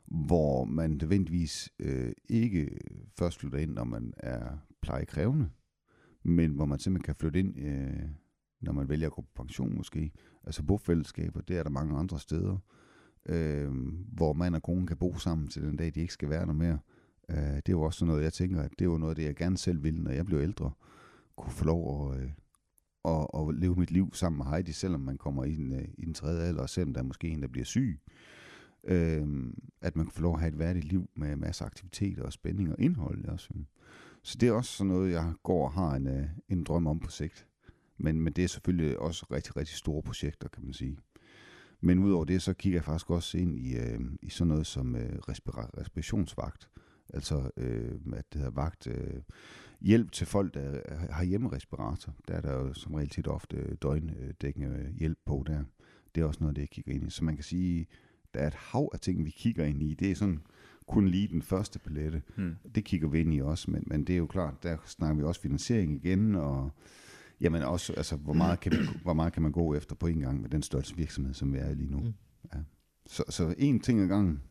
[0.07, 2.77] hvor man nødvendigvis øh, ikke
[3.17, 5.49] først flytter ind, når man er plejekrævende,
[6.23, 8.09] men hvor man simpelthen kan flytte ind, øh,
[8.61, 10.11] når man vælger at gå på pension måske.
[10.43, 12.57] Altså bofællesskaber, det er der mange andre steder,
[13.25, 13.71] øh,
[14.13, 16.53] hvor man og kone kan bo sammen til den dag, de ikke skal være der
[16.53, 16.79] mere.
[17.29, 19.23] Øh, det er jo også sådan noget, jeg tænker, at det er jo noget det,
[19.23, 20.71] jeg gerne selv vil, når jeg bliver ældre,
[21.37, 22.29] kunne få lov at, øh,
[23.05, 26.05] at, at leve mit liv sammen med Heidi, selvom man kommer i den, øh, i
[26.05, 27.99] den tredje alder, og selvom der er måske en, der bliver syg.
[28.07, 28.15] Øh,
[28.85, 29.27] Øh,
[29.81, 32.33] at man kan få lov at have et værdigt liv med masser af aktiviteter og
[32.33, 33.49] spænding og indhold også.
[34.23, 36.99] Så det er også sådan noget, jeg går og har en, øh, en drøm om
[36.99, 37.47] på sigt.
[37.97, 40.97] Men, men det er selvfølgelig også rigtig, rigtig store projekter, kan man sige.
[41.81, 44.95] Men udover det, så kigger jeg faktisk også ind i, øh, i sådan noget som
[44.95, 46.69] øh, respira- respirationsvagt.
[47.13, 49.21] Altså, øh, at det hedder vagt, øh,
[49.81, 50.81] hjælp til folk, der
[51.11, 52.15] har hjemmerespirator.
[52.27, 55.63] Der er der jo som regel tit ofte døgndækkende hjælp på der.
[56.15, 57.09] Det er også noget, det jeg kigger ind i.
[57.09, 57.87] Så man kan sige,
[58.35, 59.93] der er et hav af ting, vi kigger ind i.
[59.93, 60.39] Det er sådan
[60.87, 62.21] kun lige den første palette.
[62.35, 62.55] Hmm.
[62.75, 65.23] Det kigger vi ind i også, men, men det er jo klart, der snakker vi
[65.23, 66.71] også finansiering igen, og
[67.41, 70.19] jamen også, altså, hvor meget, kan vi, hvor meget kan man gå efter på en
[70.19, 71.99] gang med den størrelse virksomhed, som vi er i lige nu.
[71.99, 72.13] Mm.
[72.53, 72.59] Ja.
[73.05, 74.41] Så, så en ting ad gangen,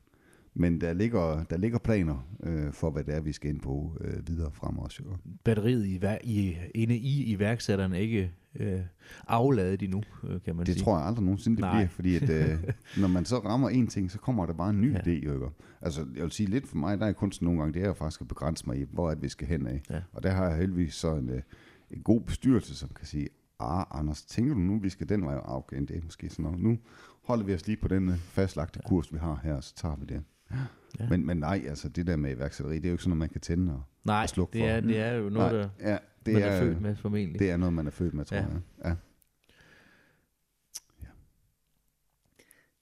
[0.55, 3.99] men der ligger, der ligger planer øh, for, hvad det er, vi skal ind på
[4.01, 5.03] øh, videre frem også.
[5.07, 5.17] Jo.
[5.45, 8.81] Batteriet i, i, inde i iværksætteren er ikke øh,
[9.29, 10.85] afladet endnu, øh, kan man Det sige.
[10.85, 11.75] tror jeg aldrig nogensinde, det Nej.
[11.77, 12.59] bliver, fordi at, øh,
[13.03, 14.99] når man så rammer en ting, så kommer der bare en ny Ja.
[14.99, 15.09] idé.
[15.11, 15.47] Ikke?
[15.81, 17.95] Altså, jeg vil sige lidt for mig, der er kunst nogle gange, det er jo
[17.95, 19.83] faktisk at begrænse mig i, hvor er det, vi skal hen af.
[19.91, 20.01] Ja.
[20.13, 21.43] Og der har jeg heldigvis så en, øh,
[21.91, 23.29] en god bestyrelse, som kan sige,
[23.61, 25.35] ah, Anders, tænker du nu, vi skal den vej?
[25.35, 26.59] Ah, Okay, det er måske sådan noget.
[26.61, 26.79] Nu
[27.25, 29.97] holder vi os lige på den øh, fastlagte kurs, vi har her, og så tager
[29.97, 30.23] vi det.
[30.51, 30.57] Ja.
[31.01, 31.09] Ja.
[31.09, 33.29] Men, men nej, altså det der med iværksætteri, det er jo ikke sådan noget, man
[33.29, 34.67] kan tænde og, Nej, og slukke det for.
[34.69, 37.39] er, det er jo noget, nej, der ja, det man er, er født med formentlig.
[37.41, 38.43] det er noget, man er født med, tror Ja.
[38.43, 38.61] jeg.
[38.85, 38.95] Ja.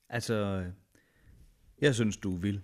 [0.09, 0.65] Altså,
[1.81, 2.61] jeg synes, du vild.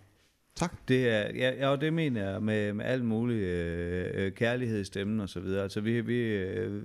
[0.55, 0.89] Tak.
[0.89, 4.81] Det er, ja, ja, og det mener jeg med, med alt muligt øh, øh, kærlighed
[4.81, 5.63] i stemmen og så videre.
[5.63, 6.83] Altså, vi, vi, øh,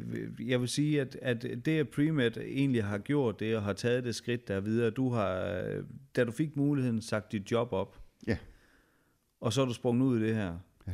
[0.49, 4.03] jeg vil sige, at, at det, at Premed egentlig har gjort det, og har taget
[4.03, 5.84] det skridt der videre, du har, øh,
[6.16, 7.99] da du fik muligheden, sagt dit job op.
[8.28, 8.38] Ja.
[9.41, 10.57] Og så er du sprunget ud i det her.
[10.88, 10.93] Ja.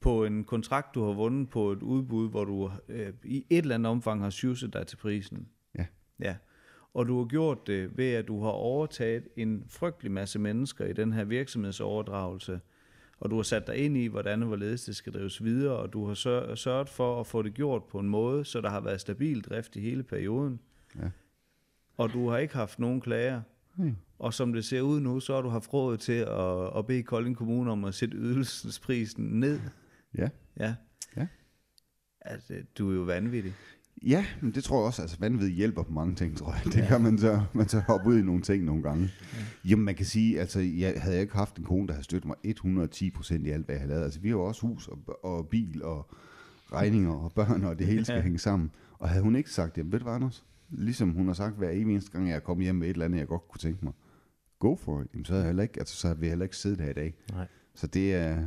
[0.00, 3.74] På en kontrakt, du har vundet på et udbud, hvor du øh, i et eller
[3.74, 5.48] andet omfang har sjusset dig til prisen.
[5.78, 5.86] Ja.
[6.20, 6.36] Ja.
[6.94, 10.92] Og du har gjort det ved, at du har overtaget en frygtelig masse mennesker i
[10.92, 12.60] den her virksomhedsoverdragelse.
[13.20, 15.92] Og du har sat dig ind i, hvordan og hvorledes det skal drives videre, og
[15.92, 18.80] du har sør- sørget for at få det gjort på en måde, så der har
[18.80, 20.60] været stabil drift i hele perioden.
[20.96, 21.10] Ja.
[21.96, 23.42] Og du har ikke haft nogen klager.
[23.74, 23.96] Hmm.
[24.18, 27.02] Og som det ser ud nu, så har du haft råd til at, at bede
[27.02, 29.60] Kolding Kommune om at sætte ydelsesprisen ned.
[30.18, 30.28] Ja.
[30.60, 30.74] Ja.
[31.16, 31.26] Ja.
[32.20, 33.54] Altså, du er jo vanvittig.
[34.02, 36.60] Ja, men det tror jeg også, altså vanvid hjælper på mange ting, tror jeg.
[36.64, 36.86] Det ja.
[36.86, 39.10] kan man så, man så hoppe ud i nogle ting nogle gange.
[39.32, 39.38] Ja.
[39.70, 42.36] Jamen man kan sige, altså jeg havde ikke haft en kone, der havde støttet mig
[42.44, 44.04] 110 procent i alt, hvad jeg havde lavet.
[44.04, 46.10] Altså vi har jo også hus og, og bil og
[46.72, 48.22] regninger og børn, og det hele skal Ja.
[48.22, 48.70] hænge sammen.
[48.98, 50.44] Og havde hun ikke sagt, jamen ved du hvad, Anders?
[50.70, 53.18] Ligesom hun har sagt hver eneste gang, jeg er kommet hjem med et eller andet,
[53.18, 53.92] jeg godt kunne tænke mig.
[54.58, 55.08] Go for it.
[55.12, 56.92] Jamen så havde jeg heller ikke, altså så havde vi heller ikke siddet her i
[56.92, 57.14] dag.
[57.32, 57.46] Nej.
[57.74, 58.46] Så det er,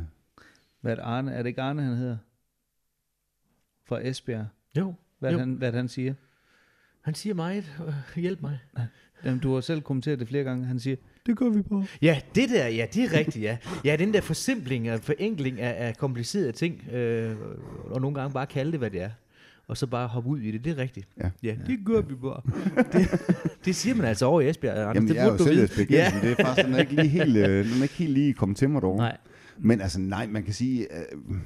[0.80, 1.32] Hvad er det, Arne?
[1.32, 2.16] Er det ikke Arne, han hedder?
[3.84, 4.46] Fra Esbjerg.
[4.78, 5.38] Jo, Hvad, Jo.
[5.38, 6.14] han, hvad han siger?
[7.00, 7.72] han siger meget.
[7.86, 8.58] Øh, hjælp mig.
[9.24, 10.66] Jamen, du har selv kommenteret det flere gange.
[10.66, 10.96] Han siger,
[11.26, 11.86] det gør vi bare.
[12.02, 13.58] Ja, det der, ja, det er rigtigt, ja.
[13.84, 17.36] Ja, den der forsimpling og forenkling af, af komplicerede ting, øh,
[17.84, 19.10] og nogle gange bare kalde det, hvad det er,
[19.68, 21.08] og så bare hoppe ud i det, det er rigtigt.
[21.20, 21.30] Ja.
[21.42, 22.40] ja det gør vi bare.
[22.92, 23.20] det,
[23.64, 24.94] det siger man altså over i Esbjerg, Anders.
[24.94, 25.64] jamen det jeg er jo selv.
[25.64, 26.12] Esbjerg ja.
[26.22, 28.58] det er faktisk den er ikke lige helt, øh, den er ikke helt lige kommet
[28.58, 28.98] til mig derovre.
[28.98, 29.16] Nej,
[29.58, 31.38] Men altså nej, man kan sige, øh,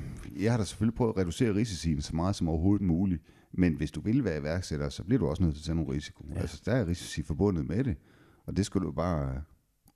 [0.43, 3.23] jeg har da selvfølgelig prøvet at reducere risiciene så meget som overhovedet muligt.
[3.53, 5.93] Men hvis du vil være iværksætter, så bliver du også nødt til at tage nogle
[5.93, 6.25] risiko.
[6.29, 6.35] Ja.
[6.35, 6.41] Ja.
[6.41, 7.97] Altså der er risici forbundet med det.
[8.47, 9.41] Og det skal du bare øh,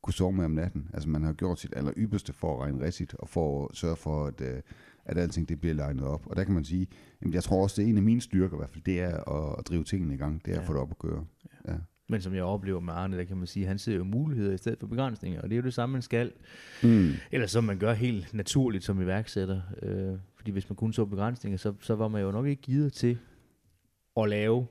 [0.03, 0.89] kunne sove med om natten.
[0.95, 3.97] Altså man har gjort sit aller ypperste for at regne rigtigt, og for at sørge
[3.97, 4.63] for, at, øh,
[5.07, 6.27] at alting det bliver legnet op.
[6.27, 6.87] Og der kan man sige,
[7.23, 9.17] jamen, jeg tror også, det er en af mine styrker i hvert fald, det er
[9.17, 10.45] at, at drive tingene i gang.
[10.45, 10.61] Det er Ja.
[10.61, 11.25] at få det op at køre.
[11.69, 11.75] Ja.
[12.09, 14.57] men som jeg oplever med Arne, der kan man sige, han ser jo muligheder i
[14.57, 16.33] stedet for begrænsninger, og det er jo det samme, man skal.
[16.83, 17.11] Mm.
[17.33, 19.61] Eller som man gør helt naturligt som iværksætter.
[19.83, 22.93] Øh, fordi hvis man kun så begrænsninger, så, så var man jo nok ikke givet
[22.93, 23.19] til
[24.17, 24.67] at lave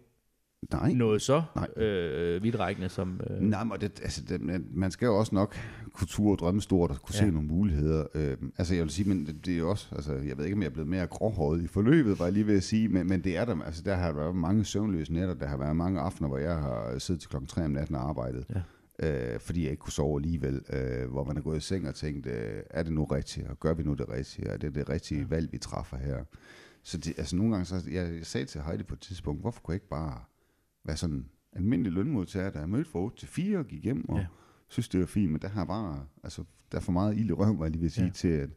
[0.71, 0.93] Nej.
[0.93, 1.83] noget så Nej.
[1.85, 3.21] øh, vidtrækkende som...
[3.29, 4.41] Øh, Nej, men det, altså, det,
[4.73, 5.55] man- skal jo også nok
[5.93, 7.25] kunne ture og drømme stort og kunne Ja.
[7.25, 8.05] se nogle muligheder.
[8.15, 10.55] Øh, altså jeg vil sige, men det, det er jo også, altså jeg ved ikke,
[10.55, 13.07] om jeg er blevet mere gråhåret i forløbet, var jeg lige ved at sige, men,
[13.07, 15.99] men det er der, altså der har været mange søvnløse nætter, der har været mange
[15.99, 18.45] aftener, hvor jeg har siddet til klokken 3 om natten og arbejdet,
[19.01, 19.33] ja.
[19.33, 21.95] øh, fordi jeg ikke kunne sove alligevel, øh, hvor man er gået i seng og
[21.95, 24.89] tænkt, øh, er det nu rigtigt, og gør vi nu det rigtige, er det det
[24.89, 25.27] rigtige ja.
[25.29, 26.23] valg, vi træffer her?
[26.83, 29.61] Så det, altså nogle gange, så, jeg, jeg sagde til Heidi på et tidspunkt, hvorfor
[29.61, 30.19] kunne jeg ikke bare
[30.85, 34.17] være sådan almindelig lønmodtager, der er mødt fra 8 til 4 og gik hjem og
[34.19, 34.25] Ja.
[34.67, 37.33] synes, det var fint, men der har bare, altså, der er for meget ild i
[37.33, 38.11] røven, var jeg lige at sige, Ja.
[38.11, 38.49] til at,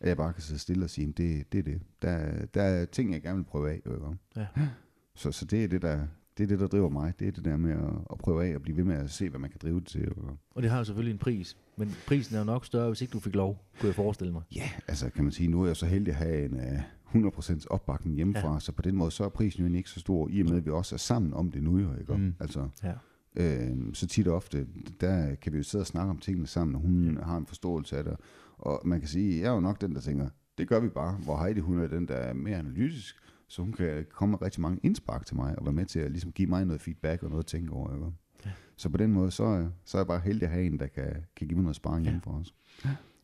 [0.00, 1.82] at jeg bare kan sidde stille og sige, det, det er det.
[2.02, 3.80] Der, der er ting, jeg gerne vil prøve af.
[3.86, 4.06] Jo, ikke?
[4.36, 4.46] Ja.
[5.14, 6.06] Så, så det er det, der,
[6.38, 7.12] det er det, der driver mig.
[7.18, 9.28] Det er det der med at, at prøve af og blive ved med at se,
[9.28, 10.12] hvad man kan drive det til.
[10.50, 11.56] Og det har jo selvfølgelig en pris.
[11.76, 14.42] Men prisen er jo nok større, hvis ikke du fik lov, kunne jeg forestille mig.
[14.56, 16.80] Ja, altså kan man sige, nu er jeg så heldig at have en uh,
[17.24, 18.52] 100% opbakning hjemmefra, Ja.
[18.52, 18.60] ja.
[18.60, 20.66] så på den måde, så er prisen jo ikke så stor, i og med, at
[20.66, 21.78] vi også er sammen om det nu.
[21.78, 22.12] Jo, ikke?
[22.14, 22.20] Mm.
[22.20, 22.34] Mm.
[22.40, 22.92] Altså, Ja.
[23.36, 24.66] Øh, så tit og ofte,
[25.00, 27.12] der kan vi jo sidde og snakke om tingene sammen, og hun Ja.
[27.12, 27.24] ja.
[27.24, 28.16] har en forståelse af det.
[28.58, 31.16] Og man kan sige, jeg er jo nok den, der tænker, Det gør vi bare.
[31.16, 33.16] Hvor Heidi, hun er den, der er mere analytisk,
[33.48, 36.10] så hun kan komme med rigtig mange indspark til mig, og være med til at
[36.10, 37.94] ligesom give mig noget feedback og noget at tænke over.
[37.94, 38.06] Ikke?
[38.44, 38.50] Ja.
[38.76, 41.12] Så på den måde, så, så er jeg bare heldig at have en, der kan,
[41.36, 42.12] kan give mig noget sparring Ja.
[42.12, 42.18] ja.
[42.18, 42.54] for os.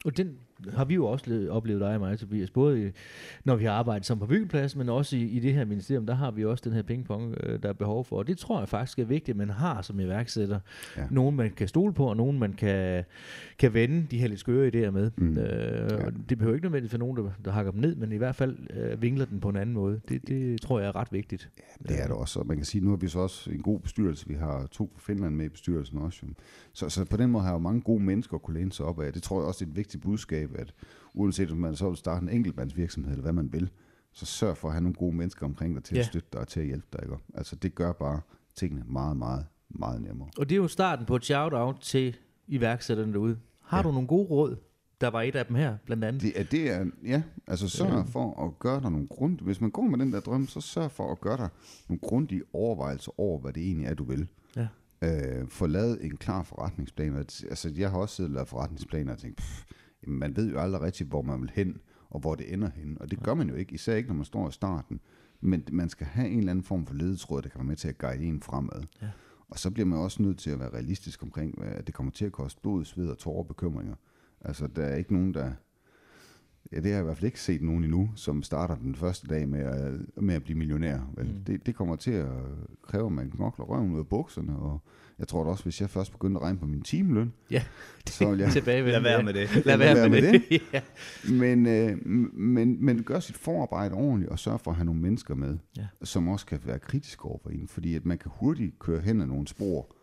[0.05, 0.39] Og den
[0.75, 2.91] har vi jo også le- oplevet dig og mig, Tobias, både i,
[3.45, 6.15] når vi har arbejdet som på byggeplads, men også i, i det her ministerium, der
[6.15, 8.17] har vi også den her pingpong, øh, der er behov for.
[8.19, 10.61] Og det tror jeg faktisk er vigtigt, at man har som iværksætter.
[10.97, 11.03] Ja.
[11.11, 13.05] Nogen, man kan stole på, og nogen, man kan,
[13.59, 15.11] kan vende de her lidt skøre idéer med.
[15.17, 15.39] Mm.
[15.39, 16.07] Øh, Ja.
[16.07, 18.35] og Det behøver ikke nødvendigvis være nogen, der, der hakker dem ned, men i hvert
[18.37, 20.01] fald øh, vinkler den på en anden måde.
[20.09, 21.51] Det, det tror jeg er ret vigtigt.
[21.89, 23.81] Det er det også, og man kan sige, nu har vi så også en god
[23.81, 24.29] bestyrelse.
[24.29, 26.27] Vi har to fra Finland med i bestyrelsen også.
[26.73, 28.87] Så, så på den måde har jeg jo mange gode mennesker at kunne læne sig
[28.87, 29.13] op af.
[29.13, 30.75] Det tror jeg også er et vigtigt budskab, at
[31.15, 33.71] uanset om man så vil starte en enkeltmandsvirksomhed, eller hvad man vil,
[34.13, 36.01] så sørg for at have nogle gode mennesker omkring dig til Ja.
[36.01, 37.01] at støtte dig og til at hjælpe dig.
[37.03, 37.15] Ikke?
[37.35, 38.21] Altså det gør bare
[38.57, 40.29] tingene meget, meget, meget nemmere.
[40.39, 43.39] Og det er jo starten på et shout-out til iværksætterne derude.
[43.61, 43.83] Har Ja.
[43.83, 44.57] du nogle gode råd?
[45.01, 46.23] Der var et af dem her, blandt andet.
[46.23, 48.01] Det er, det er, ja, altså sørg Ja.
[48.03, 49.39] for at gøre dig nogle grund.
[49.41, 51.49] Hvis man går med den der drøm, så sørg for at gøre dig
[51.89, 54.29] nogle grundige overvejelser over, hvad det egentlig er, du vil.
[54.57, 54.69] Ja.
[55.03, 57.17] Øh, få lavet en klar forretningsplan.
[57.17, 59.65] Altså, jeg har også siddet og lavet forretningsplaner og tænkt, pff,
[60.07, 61.77] jamen, man ved jo aldrig rigtigt, hvor man vil hen,
[62.11, 62.97] og hvor det ender hen.
[63.01, 65.01] Og det gør man jo ikke, især ikke, når man står i starten.
[65.41, 67.89] Men man skal have en eller anden form for ledetråd, der kan være med til
[67.89, 68.83] at guide en fremad.
[69.03, 69.09] Ja.
[69.49, 72.25] Og så bliver man også nødt til at være realistisk omkring, at det kommer til
[72.25, 73.95] at koste blod, sved og tårer og bekymringer.
[74.41, 75.53] Altså, der er ikke nogen, der...
[76.73, 79.29] Ja, det har jeg i hvert fald ikke set nogen endnu, som starter den første
[79.29, 80.99] dag med at, med at blive millionær.
[81.15, 81.27] Vel?
[81.27, 81.45] Mm.
[81.45, 82.31] Det, det kommer til at
[82.83, 84.83] kræve, at man knokler røven ud af bukserne, og
[85.23, 87.63] jeg tror da også, hvis jeg først begyndte at regne på min timeløn, Ja,
[88.07, 88.53] så vil jeg...
[88.59, 89.67] tilbage Lad være med det.
[89.67, 90.43] Lad være med, det.
[90.73, 90.81] ja.
[91.31, 92.07] Men, øh,
[92.37, 95.87] men, men gør sit forarbejde ordentligt, og sørg for at have nogle mennesker med, Ja.
[96.05, 97.69] som også kan være kritiske over for en.
[97.69, 99.95] Fordi at man kan hurtigt køre hen ad nogle spor,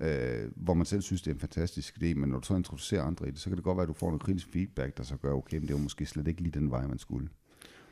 [0.00, 3.02] øh, hvor man selv synes, det er en fantastisk idé, men når du så introducerer
[3.02, 5.02] andre i det, så kan det godt være, at du får noget kritisk feedback, der
[5.02, 7.28] så gør, okay, men det var måske slet ikke lige den vej, man skulle.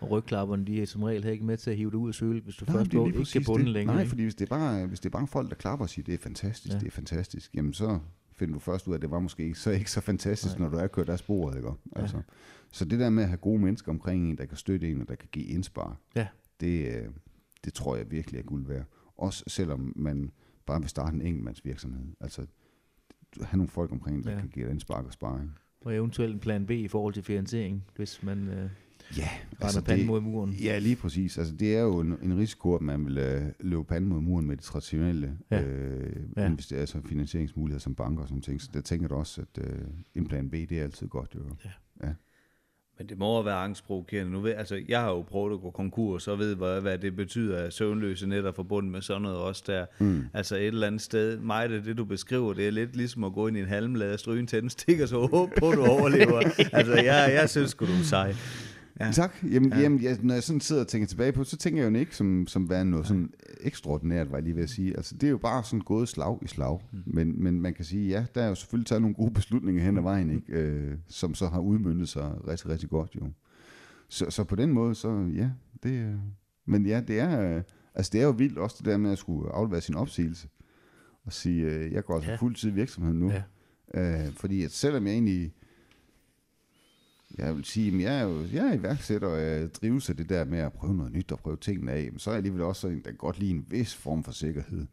[0.05, 2.43] Og rygklapperne, de er som regel ikke med til at hive det ud af sølet,
[2.43, 3.73] hvis du Nej, først går, ikke kan bunde det.
[3.73, 3.97] længere.
[3.97, 6.05] Nej, fordi hvis det, er bare, hvis det er bare folk, der klapper og siger,
[6.05, 6.75] det er fantastisk, Ja.
[6.75, 6.81] ja.
[6.81, 7.99] det er fantastisk, jamen så
[8.33, 10.69] finder du først ud af, at det var måske ikke så, ikke så fantastisk, Nej.
[10.69, 11.57] Når du er kørt af sporet.
[11.57, 11.69] Ikke?
[11.69, 12.01] Ja.
[12.01, 12.23] Altså,
[12.73, 15.09] Så det der med at have gode mennesker omkring en, der kan støtte en, og
[15.09, 16.27] der kan give indspark, Ja.
[16.61, 17.09] det, øh,
[17.65, 18.85] det tror jeg virkelig er guld værd.
[19.17, 20.31] Også selvom man
[20.67, 22.05] bare vil starte en enkeltmandsvirksomhed.
[22.21, 22.47] Altså,
[23.43, 24.37] have nogle folk omkring, der Ja.
[24.37, 24.41] ja.
[24.41, 25.53] kan give dig indspark og sparring.
[25.81, 28.71] Og eventuelt en plan B i forhold til finansiering, hvis man øh,
[29.19, 29.29] Ja,
[29.63, 30.53] render panden mod muren.
[30.53, 31.39] Ja, lige præcis.
[31.39, 34.47] Altså, det er jo en, en risiko, at man vil øh, løbe panden mod muren
[34.47, 35.57] med de traditionelle Ja.
[35.61, 35.63] ja.
[35.67, 36.43] øh, Ja.
[36.43, 36.49] ja.
[36.49, 38.63] invester- altså finansieringsmuligheder som banker og sådan ting.
[38.63, 39.79] Så der tænker da også, at øh,
[40.15, 41.35] en plan B, det er altid godt.
[41.35, 41.41] Jo.
[42.99, 44.33] Men det må jo være angstprovokerende.
[44.33, 47.17] Nu ved, altså, jeg har jo prøvet at gå konkurs, og ved, hvad, hvad det
[47.17, 49.87] betyder af søvnløse netter forbundet med sådan noget også der.
[50.01, 50.25] Mm.
[50.35, 53.33] Altså et eller andet sted, mig det, det du beskriver, det er lidt ligesom at
[53.33, 56.39] gå ind i en halmlade, stryge en tændstik, og så håbe på, at du overlever.
[56.79, 58.35] altså jeg, jeg synes sgu, du er sej.
[59.01, 59.07] Ja.
[59.07, 59.13] Ja.
[59.13, 59.35] Tak.
[59.53, 59.77] Jamen, Ja.
[59.77, 59.83] ja.
[59.83, 62.17] jamen jeg, når jeg sådan sidder og tænker tilbage på, så tænker jeg jo ikke
[62.17, 63.31] som, som værende noget sådan
[63.61, 64.97] ekstraordinært, var jeg lige ved at sige.
[64.97, 66.81] Altså, det er jo bare sådan gået slag i slag.
[66.93, 67.03] Mm.
[67.07, 69.97] Men, men man kan sige, ja, der er jo selvfølgelig taget nogle gode beslutninger hen
[69.97, 70.53] ad vejen, ikke?
[70.53, 73.31] Øh, som så har udmyndtet sig rigtig, rigtig godt jo.
[74.09, 75.51] Så, så på den måde, så ja,
[75.83, 76.21] det
[76.67, 77.63] Men ja, det er, øh,
[77.95, 80.49] altså, det er jo vildt også det der med at skulle aflevere sin opsigelse.
[81.25, 82.33] Og sige, øh, jeg går altså Ja.
[82.33, 82.39] ja.
[82.41, 83.33] fuldtid i virksomheden nu.
[83.95, 84.27] Ja.
[84.27, 85.53] Øh, fordi at selvom jeg egentlig,
[87.39, 90.29] jeg vil sige, at jeg er jo jeg er iværksætter, og jeg drives af det
[90.29, 92.63] der med at prøve noget nyt og prøve tingene af, men så er jeg alligevel
[92.63, 94.87] også en, der godt lide en vis form for sikkerhed.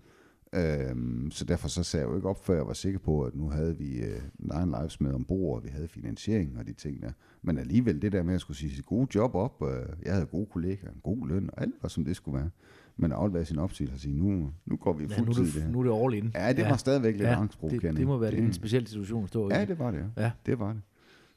[0.55, 3.35] Øhm, så derfor så sagde jeg jo ikke op, før jeg var sikker på, at
[3.35, 7.01] nu havde vi øh, Nine Lives med ombord, og vi havde finansiering og de ting
[7.01, 7.11] der.
[7.41, 10.25] Men alligevel det der med at skulle sige sit gode job op, øh, jeg havde
[10.25, 12.49] gode kollegaer, en god løn, og alt var som det skulle være.
[12.97, 15.45] Men at aflevere sin opsigelse og sige, nu, nu går vi Ja, nu, er fuldtid
[15.45, 15.71] det, det her.
[15.71, 16.31] nu er det all in.
[16.35, 17.87] Ja, det var stadigvæk lidt Ja, angstprovokerende.
[17.89, 19.53] det, det må være Det- en speciel situation at stå i.
[19.53, 20.23] Ja, det var det, ja.
[20.23, 20.31] Ja.
[20.45, 20.81] Det var det.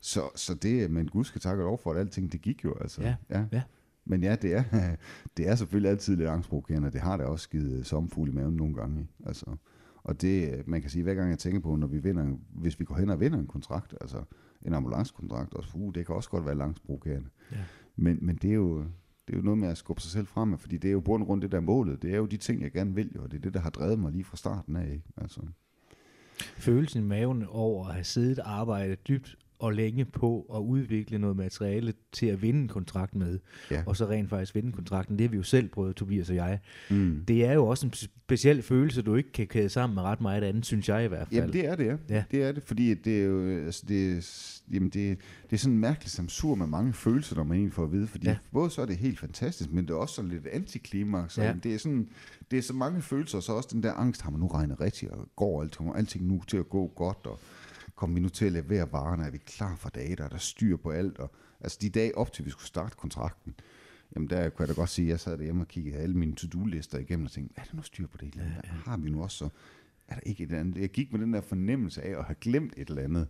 [0.04, 3.02] Så, så det, men Gud skal takke lov for, at alting det gik jo, altså.
[3.02, 3.44] Ja, ja.
[3.52, 3.62] ja.
[4.04, 4.64] Men ja, det er,
[5.36, 8.74] det er selvfølgelig altid lidt angstprovokerende, det har da også givet sommerfugl i maven nogle
[8.74, 9.08] gange.
[9.26, 9.56] Altså,
[9.96, 12.84] og det, man kan sige, hver gang jeg tænker på, når vi vinder, hvis vi
[12.84, 14.24] går hen og vinder en kontrakt, altså
[14.62, 17.28] en ambulancekontrakt, også, uh, det kan også godt være angstprovokerende.
[17.52, 17.56] Ja.
[17.96, 18.78] Men, men det er jo,
[19.26, 21.24] det er jo noget med at skubbe sig selv frem, fordi det er jo bund
[21.24, 22.02] grund det der målet.
[22.02, 23.70] Det er jo de ting, jeg gerne vil, jo, og det er det, der har
[23.70, 24.92] drevet mig lige fra starten af.
[24.92, 25.04] Ikke?
[25.16, 25.40] Altså,
[26.38, 31.18] Følelsen i maven over at have siddet og arbejdet dybt og længe på at udvikle
[31.18, 33.38] noget materiale til at vinde en kontrakt med,
[33.70, 33.82] ja.
[33.86, 36.58] og så rent faktisk vinde kontrakten, det har vi jo selv prøvet, Tobias og jeg.
[36.90, 37.24] Mm.
[37.28, 40.42] Det er jo også en speciel følelse, du ikke kan kæde sammen med ret meget
[40.44, 41.40] andet, synes jeg i hvert fald.
[41.40, 41.96] Jamen det er det, ja.
[42.08, 42.24] Ja.
[42.30, 45.18] Det er det, fordi det er jo, altså det, jamen det,
[45.50, 48.26] det er sådan mærkeligt samsur med mange følelser, når man egentlig får at vide, fordi
[48.26, 48.36] Ja.
[48.52, 51.54] både så er det helt fantastisk, men det er også sådan lidt antiklimaks, Ja.
[51.62, 52.08] det er sådan,
[52.50, 54.80] det er så mange følelser, og så også den der angst, har man nu regnet
[54.80, 57.40] rigtigt, og går alting, alting nu til at gå godt, og
[57.94, 59.24] kommer vi nu til at levere varerne?
[59.24, 61.18] Er vi klar for der er der styr på alt?
[61.18, 63.54] Og, altså de dage op til, vi skulle starte kontrakten,
[64.14, 66.34] jamen der kunne jeg da godt sige, at jeg sad derhjemme og kiggede alle mine
[66.34, 68.46] to-do-lister igennem og tænkte, er der nu styr på det hele?
[68.46, 68.78] Ja, ja.
[68.84, 69.48] Har vi nu også så?
[70.08, 70.80] Er der ikke et eller andet?
[70.80, 73.28] Jeg gik med den der fornemmelse af at have glemt et eller andet.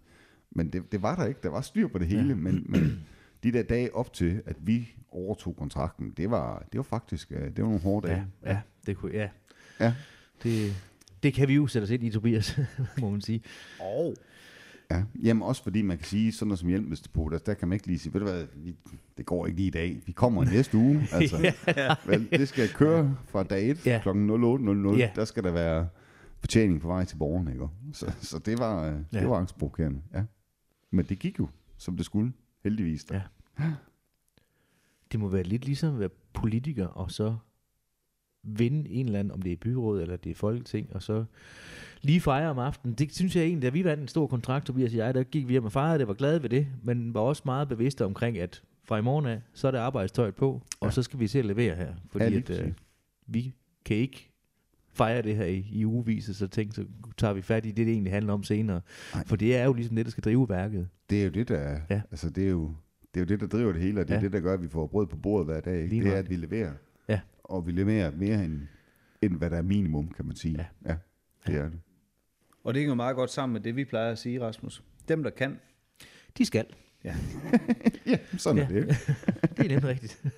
[0.51, 1.41] Men det, det var der ikke.
[1.43, 2.29] Der var styr på det hele.
[2.29, 2.35] Ja.
[2.35, 3.07] Men, men
[3.43, 7.41] de der dage op til, at vi overtog kontrakten, det var, det var faktisk øh,
[7.41, 8.27] det var nogle hårde dage.
[8.43, 9.29] Ja, ja, det kunne, ja.
[9.81, 9.95] Ja.
[10.43, 10.75] Det,
[11.23, 12.59] det kan vi jo sætte os ind i, Tobias,
[13.01, 13.43] må man sige.
[13.81, 14.17] Og
[14.91, 17.77] Ja, jamen også fordi man kan sige, sådan noget som hjælpemiddelspot, der, der kan man
[17.77, 18.75] ikke lige sige, ved du hvad, vi,
[19.17, 21.53] det går ikke lige i dag, vi kommer næste uge, altså,
[22.07, 23.93] vel, det skal køre fra dag 1 Ja.
[23.93, 24.01] ja.
[24.03, 24.09] kl.
[24.09, 25.11] 08.00, Ja.
[25.17, 25.89] der skal der være
[26.41, 27.69] betjening på vej til borgerne, ikke?
[27.93, 29.21] Så, så det var, øh, Ja.
[29.21, 30.25] det var angstprovokerende, ja.
[30.91, 32.33] Men det gik jo, som det skulle,
[32.65, 33.05] heldigvis.
[33.05, 33.23] Da.
[33.61, 33.73] Ja.
[35.13, 37.37] Det må være lidt ligesom at være politiker, og så
[38.43, 41.25] vinde en eller anden, om det er byråd eller det er folketing, og så
[42.05, 42.95] lige fejre om aftenen.
[42.95, 45.49] Det synes jeg egentlig, da vi vandt en stor kontrakt, Tobias og jeg, der gik
[45.49, 48.39] vi hjem og fejrede det, var glade ved det, men var også meget bevidste omkring,
[48.39, 50.91] at fra i morgen af, så er der arbejdstøjet på, og Ja.
[50.91, 51.95] så skal vi se at levere her.
[52.11, 52.73] Fordi lige at, øh,
[53.27, 54.31] vi kan ikke
[54.93, 56.85] fejre det her i, i ugevis, og så tænkte, så
[57.17, 58.81] tager vi fat i det, det egentlig handler om senere.
[59.15, 59.25] Nej.
[59.27, 60.89] For det er jo ligesom det, der skal drive værket.
[61.11, 61.79] Det er jo det, der, Ja.
[61.91, 62.01] ja.
[62.11, 62.75] altså det er jo,
[63.15, 64.25] det er jo det, der driver det hele, og det er Ja.
[64.25, 65.83] det, der gør, at vi får brød på bordet hver dag.
[65.83, 66.05] Ikke?
[66.05, 66.73] Det er, at vi leverer.
[67.09, 67.21] Ja.
[67.45, 68.61] Og vi leverer mere end,
[69.23, 70.57] end hvad der er minimum, kan man sige.
[70.59, 70.91] Ja.
[70.93, 70.97] ja
[71.47, 71.79] det er det.
[72.65, 74.83] Og det hænger meget godt sammen med det, vi plejer at sige, Rasmus.
[75.09, 75.59] Dem, der kan.
[76.39, 76.67] De skal.
[77.05, 77.15] Ja,
[78.37, 78.65] sådan Ja.
[78.65, 78.77] er det.
[78.77, 78.97] ikke?
[79.57, 80.23] Det er nemlig rigtigt.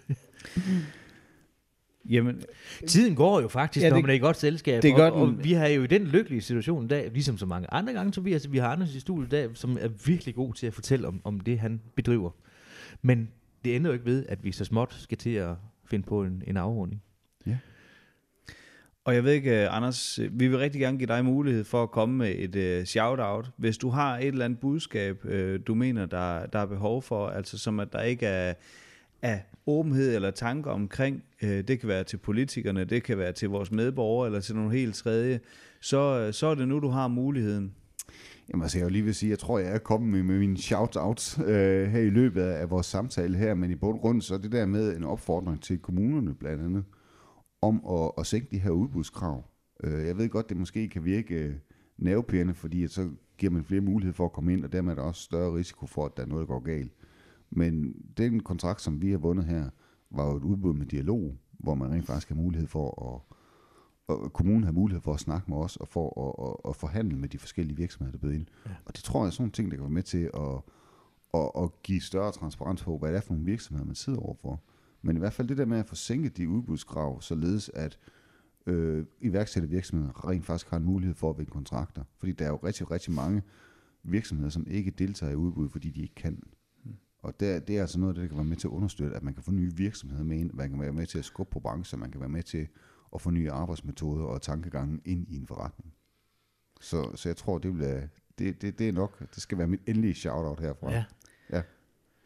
[2.11, 2.43] Jamen,
[2.87, 4.83] Tiden går jo faktisk, Ja, ja, når det- man er i godt selskab.
[4.83, 7.47] det gør og, og vi har jo i den lykkelige situation i dag, ligesom så
[7.47, 10.55] mange andre gange, Tobias, vi har Anders i studiet i dag, som er virkelig god
[10.55, 12.31] til at fortælle om, om det, han bedriver.
[13.03, 13.29] Men
[13.65, 15.55] det ender jo ikke ved, at vi så småt skal til at
[15.85, 17.03] finde på en, en afrunding.
[19.07, 21.83] Og jeg ved ikke, øh, Anders, øh, vi vil rigtig gerne give dig mulighed for
[21.83, 23.51] at komme med et uh, shout-out.
[23.57, 27.29] Hvis du har et eller andet budskab, uh, du mener, der, der er behov for,
[27.29, 28.55] altså som at der ikke er,
[29.23, 33.49] er åbenhed eller tanker omkring, uh, det kan være til politikerne, det kan være til
[33.49, 35.41] vores medborgere eller til nogle helt tredje,
[35.81, 37.73] så, uh, så er det nu, du har muligheden.
[38.49, 40.57] Jamen altså, jeg vil lige vil sige, jeg tror, jeg er kommet med, med mine
[40.57, 44.23] shout-outs øh, her i løbet af, af vores samtale her, men i bund og grund,
[44.23, 46.85] så er det der med en opfordring til kommunerne blandt andet,
[47.67, 49.45] om at, at sænke de her udbudskrav.
[49.85, 51.55] Øh, jeg ved godt, det måske kan virke øh,
[51.99, 54.95] nervepirrende, fordi at så giver man flere mulighed for at komme ind, og dermed er
[54.95, 56.93] der også større risiko for, at der er noget, der går galt.
[57.51, 59.71] Men den kontrakt, som vi har vundet her,
[60.11, 63.37] var jo et udbud med dialog, hvor man rent faktisk har mulighed for at
[64.09, 67.19] og kommunen har mulighed for at snakke med os og for at, at, at forhandle
[67.19, 68.47] med de forskellige virksomheder, der byder ind.
[68.67, 68.71] Ja.
[68.71, 68.77] Ja.
[68.85, 70.63] Og det tror jeg er sådan nogle ting, der kan være med til at,
[71.35, 74.63] at, at give større transparens på, hvad det er for nogle virksomheder, man sidder overfor.
[75.03, 77.99] Men i hvert fald det der med at få sænket de udbudskrav, således at
[78.67, 82.05] øh, iværksættervirksomheder rent faktisk har en mulighed for at vinde kontrakter.
[82.19, 83.43] Fordi der er jo rigtig, rigtig mange
[84.03, 86.43] virksomheder, som ikke deltager i udbud, fordi de ikke kan.
[87.19, 89.17] Og det, det er altså noget af det, der kan være med til at understøtte,
[89.17, 91.53] at man kan få nye virksomheder med ind, man kan være med til at skubbe
[91.53, 92.69] på brancher, man kan være med til
[93.15, 95.93] at få nye arbejdsmetoder og tankegange ind i en forretning.
[96.81, 99.81] Så, så jeg tror, det, være- det, det, det er nok, det skal være mit
[99.87, 100.91] endelige shout-out herfra.
[100.93, 101.05] Ja.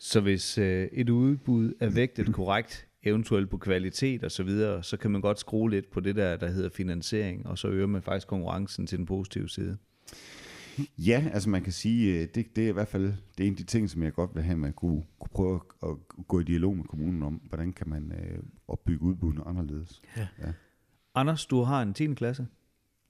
[0.03, 4.97] Så hvis øh, et udbud er vægtet korrekt, eventuelt på kvalitet og så videre, så
[4.97, 8.03] kan man godt skrue lidt på det der, der hedder finansiering, og så øger man
[8.03, 9.77] faktisk konkurrencen til den positive side.
[10.99, 13.03] Ja, altså man kan sige, øh, det, det er i hvert fald
[13.39, 15.61] det er en af de ting, som jeg godt vil have, man kunne, kunne prøve
[15.83, 18.39] at, at gå i dialog med kommunen om, hvordan kan man øh,
[18.69, 20.03] opbygge udbuddene anderledes.
[20.17, 20.27] Ja.
[20.39, 20.53] ja.
[21.15, 22.15] Anders, du har en 10.
[22.15, 22.47] klasse.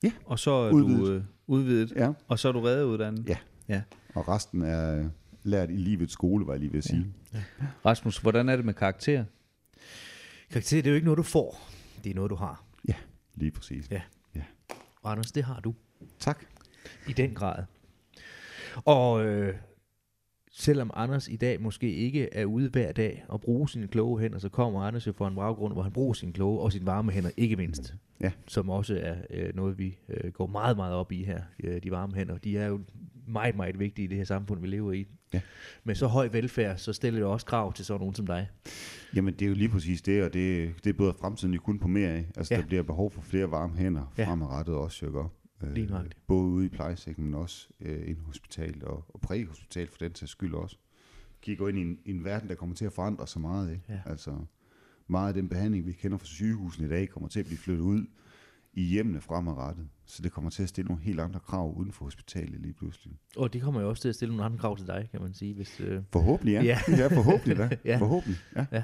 [0.03, 0.12] Ja.
[0.24, 1.01] Og så er Udvidet.
[1.01, 2.12] du øh, udvidet, ja.
[2.28, 3.28] og så er du reddeuddannet.
[3.28, 3.36] Ja.
[3.68, 3.82] ja.
[4.14, 5.07] Og resten er øh,
[5.43, 7.07] lært i livets skole, var jeg lige ved at sige.
[7.86, 9.24] Rasmus, hvordan er det med karakter?
[10.51, 11.70] Karakter, det er jo ikke noget, du får.
[12.05, 12.64] Det er noget, du har.
[12.88, 12.95] Ja,
[13.34, 13.91] lige præcis.
[13.91, 14.01] Ja.
[15.03, 15.74] Og Anders, det har du.
[16.18, 16.45] Tak.
[17.09, 17.64] I den grad.
[18.74, 19.55] Og øh,
[20.61, 24.38] selvom Anders i dag måske ikke er ude hver dag og bruger sine kloge hænder,
[24.38, 27.12] så kommer Anders jo fra en baggrund, hvor han bruger sine kloge og sine varme
[27.12, 27.94] hænder, ikke mindst.
[28.20, 28.30] Ja.
[28.48, 31.40] Som også er øh, noget, vi øh, går meget, meget op i her.
[31.64, 32.80] Øh, de varme hænder, de er jo
[33.28, 35.06] meget, meget vigtige i det her samfund, vi lever i.
[35.34, 35.40] Ja.
[35.84, 38.48] Med så høj velfærd, så stiller det også krav til sådan nogen som dig.
[39.14, 41.78] Jamen, det er jo lige præcis det, og det, det er både fremtiden jo kun
[41.78, 42.26] på mere af.
[42.36, 42.61] Altså, Ja.
[42.61, 44.26] der bliver behov for flere varme hænder ja.
[44.26, 45.32] fremadrettet også, jo godt.
[45.62, 46.26] Øh, Lige nøjagtigt.
[46.26, 50.14] Både ude i plejesækken, men også øh, inde i hospital og, og præhospital for den
[50.14, 50.76] sags skyld også.
[51.42, 53.72] Kigger ind i en, i en verden, der kommer til at forandre sig meget.
[53.72, 53.84] Ikke?
[53.88, 54.00] Ja.
[54.06, 54.36] Altså,
[55.06, 57.82] meget af den behandling, vi kender fra sygehusene i dag, kommer til at blive flyttet
[57.82, 58.06] ud
[58.72, 59.88] i hjemmene fremadrettet.
[60.04, 63.16] Så det kommer til at stille nogle helt andre krav uden for hospitalet lige pludselig.
[63.36, 65.34] Og det kommer jo også til at stille nogle andre krav til dig, kan man
[65.34, 65.54] sige.
[65.54, 66.62] Hvis, øh, Forhåbentlig, ja.
[66.62, 66.78] Ja.
[67.02, 67.76] ja forhåbentlig da.
[67.84, 67.98] Ja.
[67.98, 68.38] Forhåbentlig,
[68.72, 68.82] ja.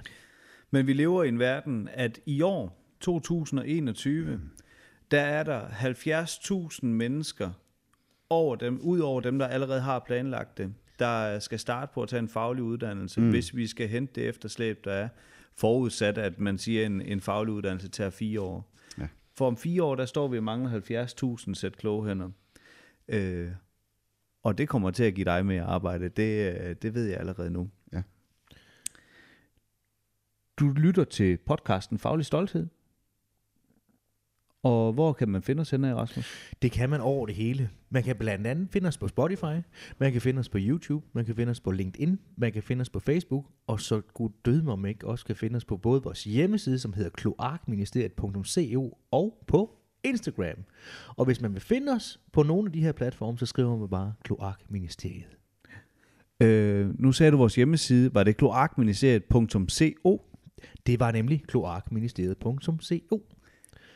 [0.70, 4.40] Men vi lever i en verden, at i år, 2021,
[5.10, 7.50] der er der 70.000 mennesker
[8.30, 12.08] over dem, ud over dem, der allerede har planlagt det, der skal starte på at
[12.08, 13.30] tage en faglig uddannelse, mm.
[13.30, 15.08] hvis vi skal hente det efterslæb, der er
[15.54, 18.72] forudsat, at man siger, at en, en faglig uddannelse tager fire år.
[18.98, 19.08] Ja.
[19.34, 20.80] For om fire år, der står vi og mangler
[21.48, 22.30] 70.000 sæt kloge hænder.
[23.08, 23.50] Øh,
[24.42, 26.08] og det kommer til at give dig mere arbejde.
[26.08, 27.70] Det, øh, det ved jeg allerede nu.
[27.92, 28.02] Ja.
[30.56, 32.66] Du lytter til podcasten Faglig Stolthed.
[34.66, 36.26] Og hvor kan man finde os henne, Rasmus?
[36.62, 37.70] Det kan man over det hele.
[37.90, 39.60] Man kan blandt andet finde os på Spotify,
[39.98, 42.82] man kan finde os på YouTube, man kan finde os på LinkedIn, man kan finde
[42.82, 45.76] os på Facebook, og så gud død mig om ikke også kan finde os på
[45.76, 49.70] både vores hjemmeside, som hedder kloakministeriet.co, og på
[50.04, 50.64] Instagram.
[51.16, 53.88] Og hvis man vil finde os på nogle af de her platforme, så skriver man
[53.88, 55.36] bare kloakministeriet.
[56.40, 58.14] Øh, nu sagde du vores hjemmeside.
[58.14, 60.22] Var det kloakministeriet.co?
[60.86, 63.26] Det var nemlig kloakministeriet.co.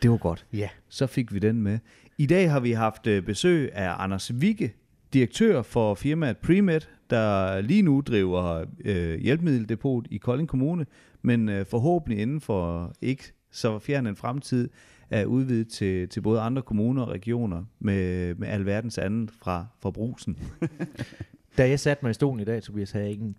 [0.03, 0.47] Det var godt.
[0.53, 0.69] Ja.
[0.89, 1.79] Så fik vi den med.
[2.19, 4.73] I dag har vi haft øh, besøg af Anders Vigge,
[5.13, 6.81] direktør for firmaet Premed,
[7.11, 10.87] der lige nu driver øh, hjælpemiddeldepot i Kolding Kommune,
[11.23, 14.69] men øh, forhåbentlig inden for ikke så fjern en fremtid
[15.11, 19.91] er udvidet til, til både andre kommuner og regioner med, med alverdens andet fra, fra
[19.91, 20.39] brusen.
[21.59, 23.37] Da jeg satte mig i stolen i dag, Tobias, havde jeg ikke en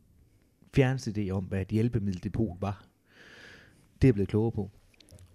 [0.76, 2.86] fjerneste idé om, hvad et hjælpemiddeldepot var.
[3.96, 4.72] Det er jeg blevet klogere på.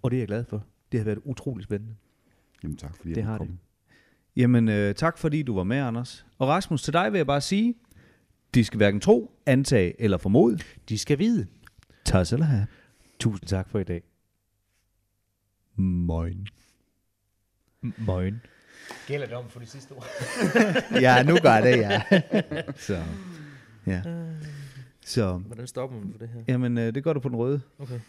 [0.01, 0.63] Og det er jeg glad for.
[0.91, 1.95] Det har været utrolig spændende.
[2.63, 3.47] Jamen tak, fordi Det jeg har måtte det.
[3.49, 3.59] komme.
[4.35, 6.25] Jamen, øh, tak fordi du var med, Anders.
[6.37, 7.75] Og Rasmus, til dig vil jeg bare sige,
[8.53, 10.59] de skal hverken tro, antage eller formode.
[10.89, 11.47] De skal vide.
[12.05, 12.67] Tak eller have.
[13.19, 14.03] Tusind tak for i dag.
[15.75, 16.47] Moin.
[17.81, 18.41] Møgen.
[19.07, 20.05] Gælder det om for de sidste ord?
[21.01, 22.01] Ja, nu gør det, ja.
[22.87, 23.03] Så,
[23.87, 24.01] ja.
[25.05, 26.41] Så, Hvordan stopper man for det her?
[26.47, 27.61] jamen, øh, det gør du på den røde.
[27.79, 27.99] Okay.